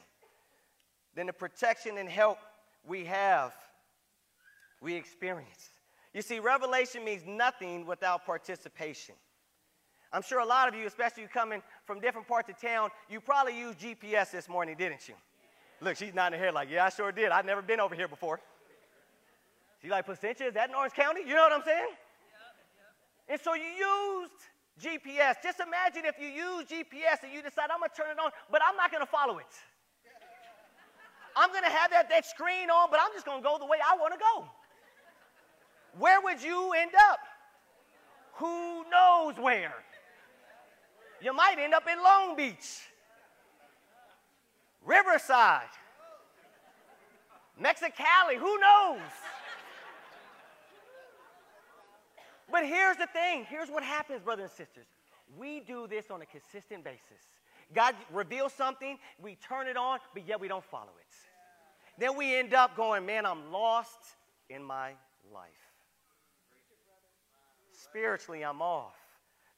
then 1.15 1.27
the 1.27 1.33
protection 1.33 1.99
and 1.99 2.09
help 2.09 2.39
we 2.87 3.05
have, 3.05 3.53
we 4.81 4.95
experience. 4.95 5.71
You 6.13 6.23
see, 6.23 6.39
revelation 6.39 7.05
means 7.05 7.23
nothing 7.27 7.87
without 7.87 8.27
participation. 8.27 9.15
I'm 10.13 10.23
sure 10.23 10.39
a 10.39 10.45
lot 10.45 10.69
of 10.69 10.75
you, 10.77 10.87
especially 10.87 11.25
you 11.25 11.29
coming 11.29 11.61
from 11.87 11.99
different 12.01 12.29
parts 12.29 12.49
of 12.49 12.61
town, 12.61 12.91
you 13.09 13.21
probably 13.21 13.59
used 13.59 13.81
GPS 13.81 14.31
this 14.31 14.49
morning, 14.49 14.77
didn't 14.79 15.09
you? 15.09 15.15
Look, 15.81 15.97
she's 15.97 16.15
nodding 16.15 16.39
her 16.39 16.45
head 16.45 16.55
like, 16.55 16.71
yeah, 16.71 16.85
I 16.85 16.91
sure 16.91 17.11
did. 17.11 17.31
I've 17.31 17.45
never 17.45 17.63
been 17.63 17.81
over 17.81 17.97
here 17.97 18.07
before. 18.07 18.41
She's 19.83 19.91
like, 19.91 20.07
Placentia, 20.07 20.47
is 20.47 20.55
that 20.55 20.69
in 20.69 20.75
Orange 20.75 20.95
County? 20.95 21.23
You 21.27 21.35
know 21.35 21.43
what 21.43 21.53
I'm 21.53 21.65
saying? 21.65 21.89
And 23.29 23.41
so 23.41 23.55
you 23.55 23.65
used 23.65 24.33
GPS. 24.81 25.37
Just 25.43 25.61
imagine 25.61 26.05
if 26.05 26.19
you 26.19 26.29
use 26.29 26.65
GPS 26.65 27.23
and 27.23 27.33
you 27.33 27.43
decide, 27.43 27.71
I'm 27.71 27.79
going 27.79 27.91
to 27.95 27.97
turn 27.97 28.11
it 28.11 28.19
on, 28.19 28.31
but 28.51 28.61
I'm 28.67 28.77
not 28.77 28.91
going 28.91 29.03
to 29.03 29.11
follow 29.11 29.39
it. 29.39 29.55
I'm 31.37 31.51
going 31.51 31.65
to 31.65 31.71
have 31.71 31.91
that, 31.91 32.09
that 32.11 32.27
screen 32.27 32.71
on, 32.71 32.89
but 32.91 33.01
I'm 33.01 33.13
just 33.13 33.27
going 33.27 33.43
to 33.43 33.45
go 33.45 33.59
the 33.59 33.67
way 33.67 33.79
I 33.79 33.97
want 33.97 34.15
to 34.15 34.19
go. 34.19 34.45
Where 35.99 36.21
would 36.21 36.43
you 36.43 36.73
end 36.73 36.93
up? 37.11 37.19
Who 38.35 38.85
knows 38.91 39.35
where? 39.39 39.75
You 41.23 41.33
might 41.33 41.59
end 41.59 41.73
up 41.73 41.85
in 41.91 42.03
Long 42.03 42.37
Beach, 42.37 42.81
Riverside, 44.85 45.63
Mexicali, 47.61 48.37
who 48.37 48.59
knows? 48.59 49.01
But 52.51 52.67
here's 52.67 52.97
the 52.97 53.07
thing 53.07 53.47
here's 53.49 53.69
what 53.69 53.83
happens, 53.83 54.23
brothers 54.23 54.51
and 54.51 54.67
sisters. 54.67 54.87
We 55.37 55.61
do 55.61 55.87
this 55.87 56.11
on 56.11 56.23
a 56.23 56.27
consistent 56.27 56.85
basis. 56.85 57.23
God 57.75 57.95
reveals 58.13 58.53
something, 58.53 58.99
we 59.21 59.37
turn 59.37 59.67
it 59.67 59.77
on, 59.77 59.99
but 60.13 60.27
yet 60.27 60.41
we 60.41 60.49
don't 60.49 60.65
follow 60.65 60.93
it. 61.01 61.15
Then 61.99 62.17
we 62.17 62.37
end 62.37 62.53
up 62.53 62.77
going, 62.77 63.07
man, 63.07 63.25
I'm 63.25 63.51
lost 63.53 63.99
in 64.51 64.63
my 64.63 64.93
life. 65.33 65.51
Spiritually, 67.73 68.45
I'm 68.45 68.61
off. 68.61 68.95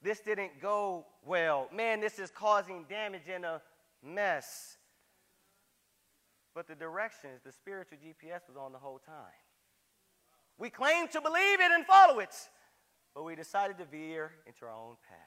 This 0.02 0.20
didn't 0.20 0.60
go 0.60 1.06
well. 1.24 1.68
Man, 1.72 2.00
this 2.00 2.18
is 2.18 2.30
causing 2.30 2.84
damage 2.88 3.28
and 3.32 3.44
a 3.44 3.62
mess. 4.02 4.76
But 6.54 6.68
the 6.68 6.74
directions, 6.74 7.40
the 7.44 7.52
spiritual 7.52 7.98
GPS 7.98 8.48
was 8.48 8.56
on 8.58 8.72
the 8.72 8.78
whole 8.78 8.98
time. 8.98 9.14
We 10.58 10.70
claim 10.70 11.08
to 11.08 11.20
believe 11.20 11.60
it 11.60 11.70
and 11.70 11.84
follow 11.84 12.18
it, 12.20 12.34
but 13.16 13.24
we 13.24 13.34
decided 13.34 13.78
to 13.78 13.86
veer 13.86 14.30
into 14.46 14.66
our 14.66 14.70
own 14.70 14.94
path. 15.08 15.18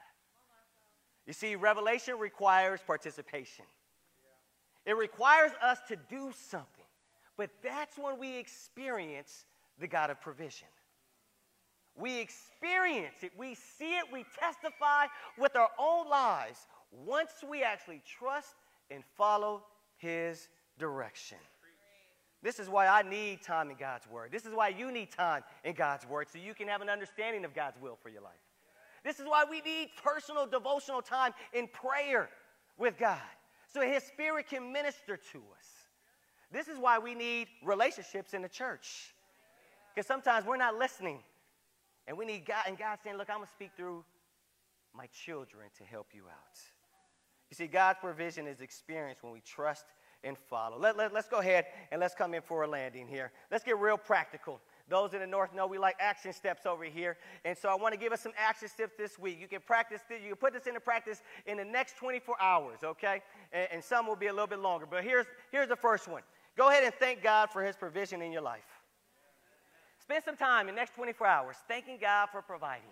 You 1.25 1.33
see, 1.33 1.55
revelation 1.55 2.19
requires 2.19 2.79
participation. 2.85 3.65
It 4.85 4.95
requires 4.95 5.51
us 5.61 5.79
to 5.87 5.95
do 5.95 6.31
something. 6.49 6.85
But 7.35 7.49
that's 7.63 7.97
when 7.97 8.19
we 8.19 8.37
experience 8.37 9.45
the 9.79 9.87
God 9.87 10.11
of 10.11 10.21
provision. 10.21 10.67
We 11.95 12.19
experience 12.19 13.23
it, 13.23 13.31
we 13.37 13.55
see 13.55 13.97
it, 13.97 14.05
we 14.13 14.23
testify 14.39 15.07
with 15.37 15.55
our 15.55 15.69
own 15.79 16.07
lives 16.09 16.67
once 16.91 17.31
we 17.49 17.63
actually 17.63 18.03
trust 18.05 18.53
and 18.91 19.03
follow 19.17 19.63
His 19.97 20.47
direction. 20.77 21.39
This 22.41 22.59
is 22.59 22.69
why 22.69 22.87
I 22.87 23.01
need 23.01 23.41
time 23.41 23.69
in 23.69 23.75
God's 23.77 24.07
Word. 24.07 24.31
This 24.31 24.45
is 24.45 24.53
why 24.53 24.69
you 24.69 24.91
need 24.91 25.11
time 25.11 25.43
in 25.63 25.73
God's 25.73 26.07
Word 26.07 26.27
so 26.31 26.39
you 26.39 26.53
can 26.53 26.67
have 26.67 26.81
an 26.81 26.89
understanding 26.89 27.43
of 27.43 27.53
God's 27.53 27.77
will 27.81 27.97
for 28.01 28.09
your 28.09 28.21
life. 28.21 28.33
This 29.03 29.19
is 29.19 29.25
why 29.25 29.43
we 29.49 29.61
need 29.61 29.89
personal 30.03 30.45
devotional 30.45 31.01
time 31.01 31.33
in 31.53 31.67
prayer 31.67 32.29
with 32.77 32.97
God 32.97 33.19
so 33.71 33.81
His 33.81 34.03
Spirit 34.03 34.47
can 34.47 34.71
minister 34.71 35.17
to 35.17 35.37
us. 35.37 35.67
This 36.51 36.67
is 36.67 36.77
why 36.79 36.97
we 36.97 37.13
need 37.13 37.47
relationships 37.63 38.33
in 38.33 38.41
the 38.41 38.49
church. 38.49 39.13
Because 39.93 40.07
sometimes 40.07 40.45
we're 40.45 40.57
not 40.57 40.77
listening. 40.77 41.19
And 42.07 42.17
we 42.17 42.25
need 42.25 42.45
God, 42.45 42.63
and 42.67 42.77
God 42.77 42.97
saying, 43.03 43.17
Look, 43.17 43.29
I'm 43.29 43.37
going 43.37 43.47
to 43.47 43.53
speak 43.53 43.71
through 43.77 44.03
my 44.95 45.05
children 45.07 45.69
to 45.77 45.83
help 45.83 46.07
you 46.13 46.23
out. 46.23 46.59
You 47.51 47.55
see, 47.55 47.67
God's 47.67 47.99
provision 47.99 48.47
is 48.47 48.61
experienced 48.61 49.23
when 49.23 49.31
we 49.31 49.41
trust 49.41 49.85
and 50.23 50.37
follow. 50.37 50.77
Let, 50.77 50.97
let, 50.97 51.13
let's 51.13 51.27
go 51.27 51.39
ahead 51.39 51.65
and 51.91 52.01
let's 52.01 52.15
come 52.15 52.33
in 52.33 52.41
for 52.41 52.63
a 52.63 52.67
landing 52.67 53.07
here. 53.07 53.31
Let's 53.51 53.63
get 53.63 53.77
real 53.77 53.97
practical. 53.97 54.59
Those 54.89 55.13
in 55.13 55.19
the 55.19 55.27
north 55.27 55.53
know 55.53 55.67
we 55.67 55.77
like 55.77 55.95
action 55.99 56.33
steps 56.33 56.65
over 56.65 56.83
here. 56.83 57.17
And 57.45 57.57
so 57.57 57.69
I 57.69 57.75
want 57.75 57.93
to 57.93 57.99
give 57.99 58.11
us 58.11 58.21
some 58.21 58.33
action 58.37 58.67
steps 58.67 58.93
this 58.97 59.19
week. 59.19 59.37
You 59.39 59.47
can 59.47 59.61
practice 59.61 60.01
this, 60.09 60.21
you 60.21 60.29
can 60.29 60.37
put 60.37 60.53
this 60.53 60.67
into 60.67 60.79
practice 60.79 61.21
in 61.45 61.57
the 61.57 61.65
next 61.65 61.97
24 61.97 62.35
hours, 62.41 62.79
okay? 62.83 63.21
And, 63.53 63.67
and 63.73 63.83
some 63.83 64.07
will 64.07 64.15
be 64.15 64.27
a 64.27 64.33
little 64.33 64.47
bit 64.47 64.59
longer. 64.59 64.85
But 64.89 65.03
here's, 65.03 65.27
here's 65.51 65.69
the 65.69 65.75
first 65.75 66.07
one. 66.07 66.23
Go 66.57 66.69
ahead 66.69 66.83
and 66.83 66.93
thank 66.93 67.21
God 67.21 67.49
for 67.51 67.63
his 67.63 67.75
provision 67.75 68.21
in 68.21 68.31
your 68.31 68.41
life. 68.41 68.65
Spend 70.01 70.23
some 70.23 70.35
time 70.35 70.67
in 70.67 70.75
the 70.75 70.81
next 70.81 70.95
24 70.95 71.27
hours 71.27 71.55
thanking 71.67 71.99
God 72.01 72.29
for 72.31 72.41
providing. 72.41 72.89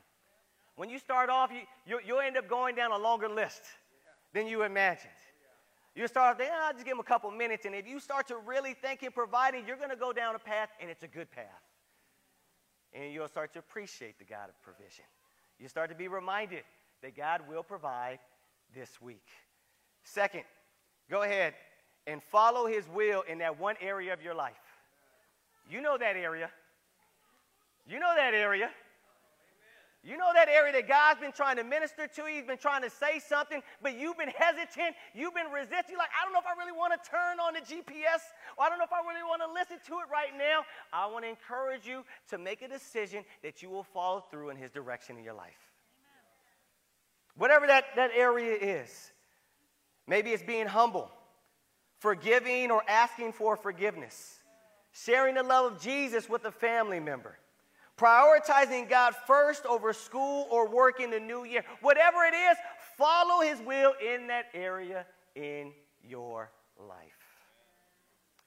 When 0.76 0.90
you 0.90 1.00
start 1.00 1.32
off, 1.32 1.52
you, 1.52 1.62
you, 1.88 2.00
you'll 2.06 2.20
end 2.20 2.38
up 2.38 2.48
going 2.48 2.76
down 2.76 2.92
a 2.92 2.98
longer 2.98 3.28
list 3.28 3.64
than 4.34 4.46
you 4.46 4.62
imagined. 4.62 5.10
You 5.98 6.08
start 6.08 6.38
thinking, 6.38 6.54
ah, 6.56 6.68
I'll 6.68 6.74
just 6.74 6.86
give 6.86 6.92
him 6.92 7.00
a 7.00 7.04
couple 7.04 7.32
minutes. 7.32 7.66
And 7.66 7.74
if 7.74 7.88
you 7.88 8.00
start 8.00 8.28
to 8.28 8.38
really 8.38 8.76
thank 8.76 9.02
him 9.02 9.12
providing, 9.12 9.66
you're 9.66 9.78
going 9.78 9.90
to 9.90 9.96
go 9.96 10.14
down 10.14 10.36
a 10.36 10.40
path, 10.40 10.70
and 10.80 10.92
it's 10.92 11.02
a 11.02 11.08
good 11.08 11.32
path. 11.32 11.64
And 12.94 13.12
you'll 13.12 13.28
start 13.28 13.52
to 13.54 13.60
appreciate 13.60 14.20
the 14.20 14.24
God 14.24 14.48
of 14.48 14.62
provision. 14.62 15.06
You 15.60 15.68
start 15.68 15.90
to 15.90 15.96
be 15.96 16.08
reminded 16.08 16.62
that 17.02 17.18
God 17.18 17.42
will 17.50 17.64
provide 17.64 18.20
this 18.76 19.02
week. 19.02 19.26
Second, 20.04 20.44
go 21.10 21.24
ahead 21.24 21.56
and 22.06 22.22
follow 22.22 22.68
his 22.68 22.88
will 22.88 23.24
in 23.24 23.40
that 23.40 23.60
one 23.60 23.76
area 23.82 24.14
of 24.14 24.22
your 24.22 24.36
life. 24.36 24.54
You 25.68 25.82
know 25.82 25.98
that 25.98 26.16
area. 26.16 26.52
You 27.88 28.00
know 28.00 28.14
that 28.16 28.36
area. 28.36 28.70
You 30.08 30.16
know 30.16 30.32
that 30.34 30.48
area 30.48 30.72
that 30.72 30.88
God's 30.88 31.20
been 31.20 31.34
trying 31.34 31.58
to 31.58 31.66
minister 31.66 32.08
to 32.08 32.22
you, 32.22 32.36
He's 32.36 32.46
been 32.46 32.58
trying 32.58 32.82
to 32.82 32.90
say 32.90 33.20
something, 33.20 33.62
but 33.82 34.00
you've 34.00 34.18
been 34.18 34.32
hesitant, 34.38 34.96
you've 35.14 35.36
been 35.36 35.52
resisting. 35.52 35.92
You're 35.92 36.00
like, 36.00 36.16
I 36.16 36.24
don't 36.24 36.32
know 36.32 36.40
if 36.40 36.46
I 36.48 36.58
really 36.58 36.72
want 36.72 36.94
to 36.96 37.10
turn 37.12 37.42
on 37.42 37.56
the 37.56 37.60
GPS, 37.60 38.24
or 38.58 38.64
I 38.64 38.70
don't 38.70 38.78
know 38.78 38.86
if 38.86 38.94
I 38.94 39.06
really 39.06 39.28
want 39.28 39.42
to 39.42 39.52
listen 39.52 39.84
to 39.86 40.00
it 40.00 40.08
right 40.10 40.32
now. 40.38 40.64
I 40.94 41.08
want 41.08 41.26
to 41.26 41.30
encourage 41.30 41.86
you 41.86 42.06
to 42.30 42.38
make 42.38 42.62
a 42.62 42.70
decision 42.70 43.26
that 43.44 43.62
you 43.62 43.70
will 43.70 43.84
follow 43.84 44.24
through 44.32 44.50
in 44.50 44.56
His 44.56 44.72
direction 44.72 45.18
in 45.18 45.26
your 45.26 45.34
life. 45.34 45.60
Amen. 46.00 47.36
Whatever 47.36 47.68
that, 47.68 47.84
that 47.98 48.12
area 48.16 48.56
is. 48.56 49.12
Maybe 50.08 50.30
it's 50.30 50.42
being 50.42 50.68
humble, 50.68 51.12
forgiving 52.00 52.72
or 52.72 52.82
asking 52.88 53.34
for 53.34 53.58
forgiveness, 53.58 54.40
sharing 54.94 55.36
the 55.36 55.44
love 55.44 55.74
of 55.74 55.82
Jesus 55.82 56.30
with 56.30 56.46
a 56.46 56.52
family 56.52 57.02
member, 57.02 57.38
prioritizing 57.98 58.90
God 58.90 59.16
first 59.26 59.66
over 59.66 59.94
school 59.94 60.48
or 60.50 60.70
work 60.70 61.00
in 61.00 61.10
the 61.10 61.20
new 61.20 61.44
year. 61.44 61.64
Whatever 61.82 62.24
it 62.24 62.34
is, 62.34 62.58
follow 62.98 63.42
His 63.42 63.60
will 63.62 63.94
in 64.02 64.28
that 64.28 64.46
area 64.54 65.06
in 65.36 65.72
your 66.04 66.52
life. 66.80 66.98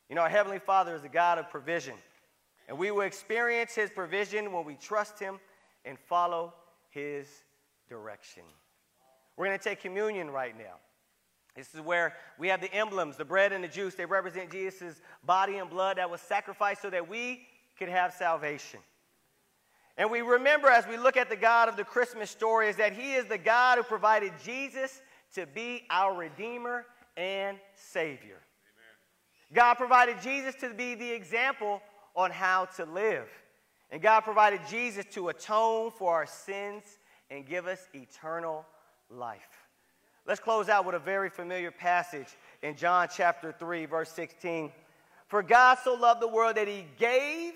You 0.09 0.17
know, 0.17 0.23
our 0.23 0.29
Heavenly 0.29 0.59
Father 0.59 0.95
is 0.95 1.05
a 1.05 1.09
God 1.09 1.39
of 1.39 1.51
provision, 1.51 1.95
and 2.69 2.79
we 2.79 2.91
will 2.91 3.03
experience 3.03 3.75
His 3.75 3.91
provision 3.91 4.53
when 4.53 4.65
we 4.65 4.75
trust 4.75 5.19
Him 5.19 5.39
and 5.85 5.99
follow 5.99 6.55
His 6.91 7.27
direction. 7.89 8.43
We're 9.37 9.47
going 9.47 9.59
to 9.59 9.65
take 9.65 9.81
communion 9.81 10.31
right 10.31 10.57
now. 10.57 10.77
This 11.57 11.75
is 11.75 11.81
where 11.81 12.15
we 12.39 12.49
have 12.49 12.61
the 12.61 12.73
emblems, 12.73 13.17
the 13.17 13.25
bread 13.25 13.53
and 13.53 13.65
the 13.65 13.69
juice. 13.69 13.95
They 13.95 14.05
represent 14.05 14.51
Jesus' 14.51 15.01
body 15.25 15.57
and 15.57 15.69
blood 15.69 15.99
that 15.99 16.09
was 16.09 16.21
sacrificed 16.21 16.83
so 16.83 16.91
that 16.91 17.09
we 17.09 17.47
could 17.79 17.89
have 17.89 18.13
salvation. 18.13 18.81
And 20.01 20.11
we 20.11 20.23
remember 20.23 20.69
as 20.69 20.87
we 20.87 20.97
look 20.97 21.19
at 21.19 21.29
the 21.29 21.37
God 21.37 21.69
of 21.69 21.77
the 21.77 21.85
Christmas 21.85 22.31
story 22.31 22.71
is 22.71 22.77
that 22.77 22.95
He 22.95 23.13
is 23.13 23.27
the 23.27 23.37
God 23.37 23.77
who 23.77 23.85
provided 23.85 24.33
Jesus 24.43 25.03
to 25.35 25.45
be 25.45 25.83
our 25.91 26.17
Redeemer 26.17 26.87
and 27.19 27.59
Savior. 27.75 28.41
Amen. 28.41 29.53
God 29.53 29.75
provided 29.75 30.23
Jesus 30.23 30.55
to 30.63 30.71
be 30.71 30.95
the 30.95 31.11
example 31.11 31.83
on 32.17 32.31
how 32.31 32.65
to 32.77 32.87
live. 32.87 33.29
And 33.91 34.01
God 34.01 34.21
provided 34.21 34.63
Jesus 34.71 35.05
to 35.13 35.29
atone 35.29 35.91
for 35.91 36.15
our 36.15 36.25
sins 36.25 36.83
and 37.31 37.45
give 37.45 37.67
us 37.67 37.87
eternal 37.93 38.65
life. 39.11 39.67
Let's 40.27 40.41
close 40.41 40.71
out 40.71 40.87
with 40.87 40.95
a 40.95 40.99
very 40.99 41.29
familiar 41.29 41.71
passage 41.71 42.29
in 42.63 42.75
John 42.75 43.09
chapter 43.15 43.53
3, 43.53 43.85
verse 43.85 44.13
16. 44.13 44.73
For 45.27 45.43
God 45.43 45.77
so 45.85 45.93
loved 45.93 46.23
the 46.23 46.29
world 46.29 46.57
that 46.57 46.69
he 46.69 46.87
gave 46.99 47.53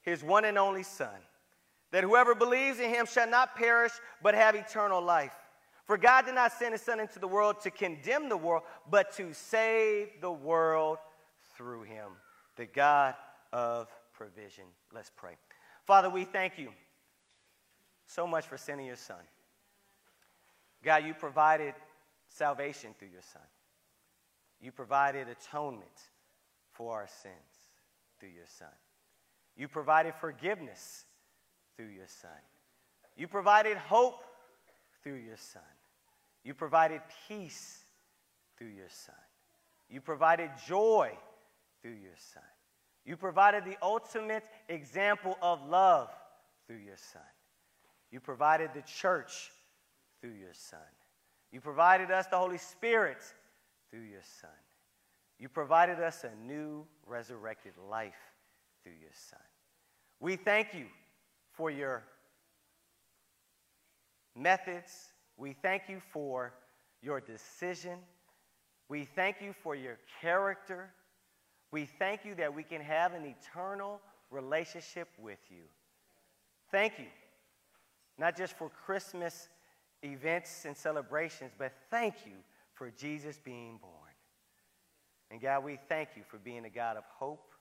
his 0.00 0.24
one 0.24 0.44
and 0.44 0.58
only 0.58 0.82
Son, 0.82 1.14
that 1.92 2.02
whoever 2.02 2.34
believes 2.34 2.80
in 2.80 2.90
him 2.90 3.06
shall 3.06 3.28
not 3.28 3.54
perish 3.54 3.92
but 4.22 4.34
have 4.34 4.54
eternal 4.54 5.00
life. 5.00 5.32
For 5.84 5.96
God 5.96 6.26
did 6.26 6.34
not 6.34 6.52
send 6.52 6.72
his 6.72 6.82
Son 6.82 7.00
into 7.00 7.18
the 7.18 7.28
world 7.28 7.60
to 7.62 7.70
condemn 7.70 8.28
the 8.28 8.36
world, 8.36 8.62
but 8.90 9.12
to 9.16 9.32
save 9.32 10.08
the 10.20 10.30
world 10.30 10.98
through 11.56 11.82
him, 11.82 12.08
the 12.56 12.66
God 12.66 13.14
of 13.52 13.88
provision. 14.14 14.64
Let's 14.94 15.10
pray. 15.14 15.36
Father, 15.84 16.08
we 16.08 16.24
thank 16.24 16.58
you 16.58 16.70
so 18.06 18.26
much 18.26 18.46
for 18.46 18.56
sending 18.56 18.86
your 18.86 18.96
Son. 18.96 19.16
God, 20.82 21.04
you 21.04 21.14
provided 21.14 21.74
salvation 22.28 22.94
through 22.98 23.08
your 23.08 23.22
Son. 23.22 23.42
You 24.60 24.72
provided 24.72 25.28
atonement 25.28 26.08
for 26.72 26.94
our 26.94 27.08
sins 27.22 27.34
through 28.18 28.30
your 28.30 28.46
Son. 28.46 28.68
You 29.56 29.68
provided 29.68 30.14
forgiveness 30.14 31.04
through 31.76 31.88
your 31.88 32.06
Son. 32.06 32.30
You 33.16 33.28
provided 33.28 33.76
hope 33.76 34.24
through 35.02 35.16
your 35.16 35.36
Son. 35.36 35.62
You 36.44 36.54
provided 36.54 37.00
peace 37.28 37.84
through 38.58 38.68
your 38.68 38.88
Son. 38.88 39.14
You 39.88 40.00
provided 40.00 40.50
joy 40.66 41.12
through 41.82 41.92
your 42.02 42.16
Son. 42.16 42.42
You 43.04 43.16
provided 43.16 43.64
the 43.64 43.76
ultimate 43.82 44.44
example 44.68 45.36
of 45.42 45.64
love 45.68 46.08
through 46.66 46.78
your 46.78 46.96
Son. 46.96 47.22
You 48.10 48.20
provided 48.20 48.70
the 48.74 48.82
church 48.82 49.50
through 50.20 50.34
your 50.34 50.52
Son. 50.52 50.78
You 51.50 51.60
provided 51.60 52.10
us 52.10 52.26
the 52.26 52.38
Holy 52.38 52.58
Spirit 52.58 53.22
through 53.90 54.04
your 54.04 54.22
Son. 54.40 54.50
You 55.38 55.48
provided 55.48 55.98
us 56.00 56.24
a 56.24 56.46
new 56.46 56.86
resurrected 57.06 57.72
life 57.90 58.14
through 58.82 58.94
your 59.00 59.10
Son. 59.12 59.40
We 60.20 60.36
thank 60.36 60.72
you 60.72 60.86
for 61.52 61.70
your 61.70 62.04
methods. 64.36 65.12
We 65.36 65.52
thank 65.52 65.88
you 65.88 66.00
for 66.12 66.52
your 67.02 67.20
decision. 67.20 67.98
We 68.88 69.04
thank 69.04 69.40
you 69.40 69.54
for 69.62 69.74
your 69.74 69.98
character. 70.20 70.90
We 71.70 71.86
thank 71.86 72.24
you 72.24 72.34
that 72.36 72.54
we 72.54 72.62
can 72.62 72.80
have 72.80 73.14
an 73.14 73.24
eternal 73.24 74.00
relationship 74.30 75.08
with 75.18 75.38
you. 75.50 75.64
Thank 76.70 76.98
you, 76.98 77.06
not 78.18 78.36
just 78.36 78.56
for 78.56 78.70
Christmas 78.70 79.48
events 80.02 80.64
and 80.64 80.76
celebrations, 80.76 81.52
but 81.58 81.72
thank 81.90 82.14
you 82.24 82.32
for 82.74 82.90
Jesus 82.90 83.38
being 83.42 83.78
born. 83.78 83.92
And 85.30 85.40
God, 85.40 85.64
we 85.64 85.78
thank 85.88 86.10
you 86.16 86.22
for 86.26 86.38
being 86.38 86.64
a 86.64 86.70
God 86.70 86.96
of 86.96 87.04
hope, 87.18 87.52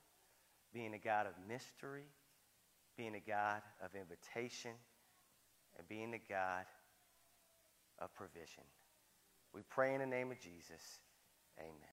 being 0.74 0.94
a 0.94 0.98
God 0.98 1.26
of 1.26 1.34
mystery, 1.48 2.06
being 2.98 3.16
a 3.16 3.20
God 3.20 3.62
of 3.84 3.92
invitation, 3.96 4.72
and 5.78 5.88
being 5.88 6.14
a 6.14 6.32
God 6.32 6.66
of 8.00 8.14
provision. 8.14 8.64
We 9.54 9.62
pray 9.70 9.94
in 9.94 10.00
the 10.00 10.06
name 10.06 10.32
of 10.32 10.40
Jesus. 10.40 11.00
Amen. 11.60 11.90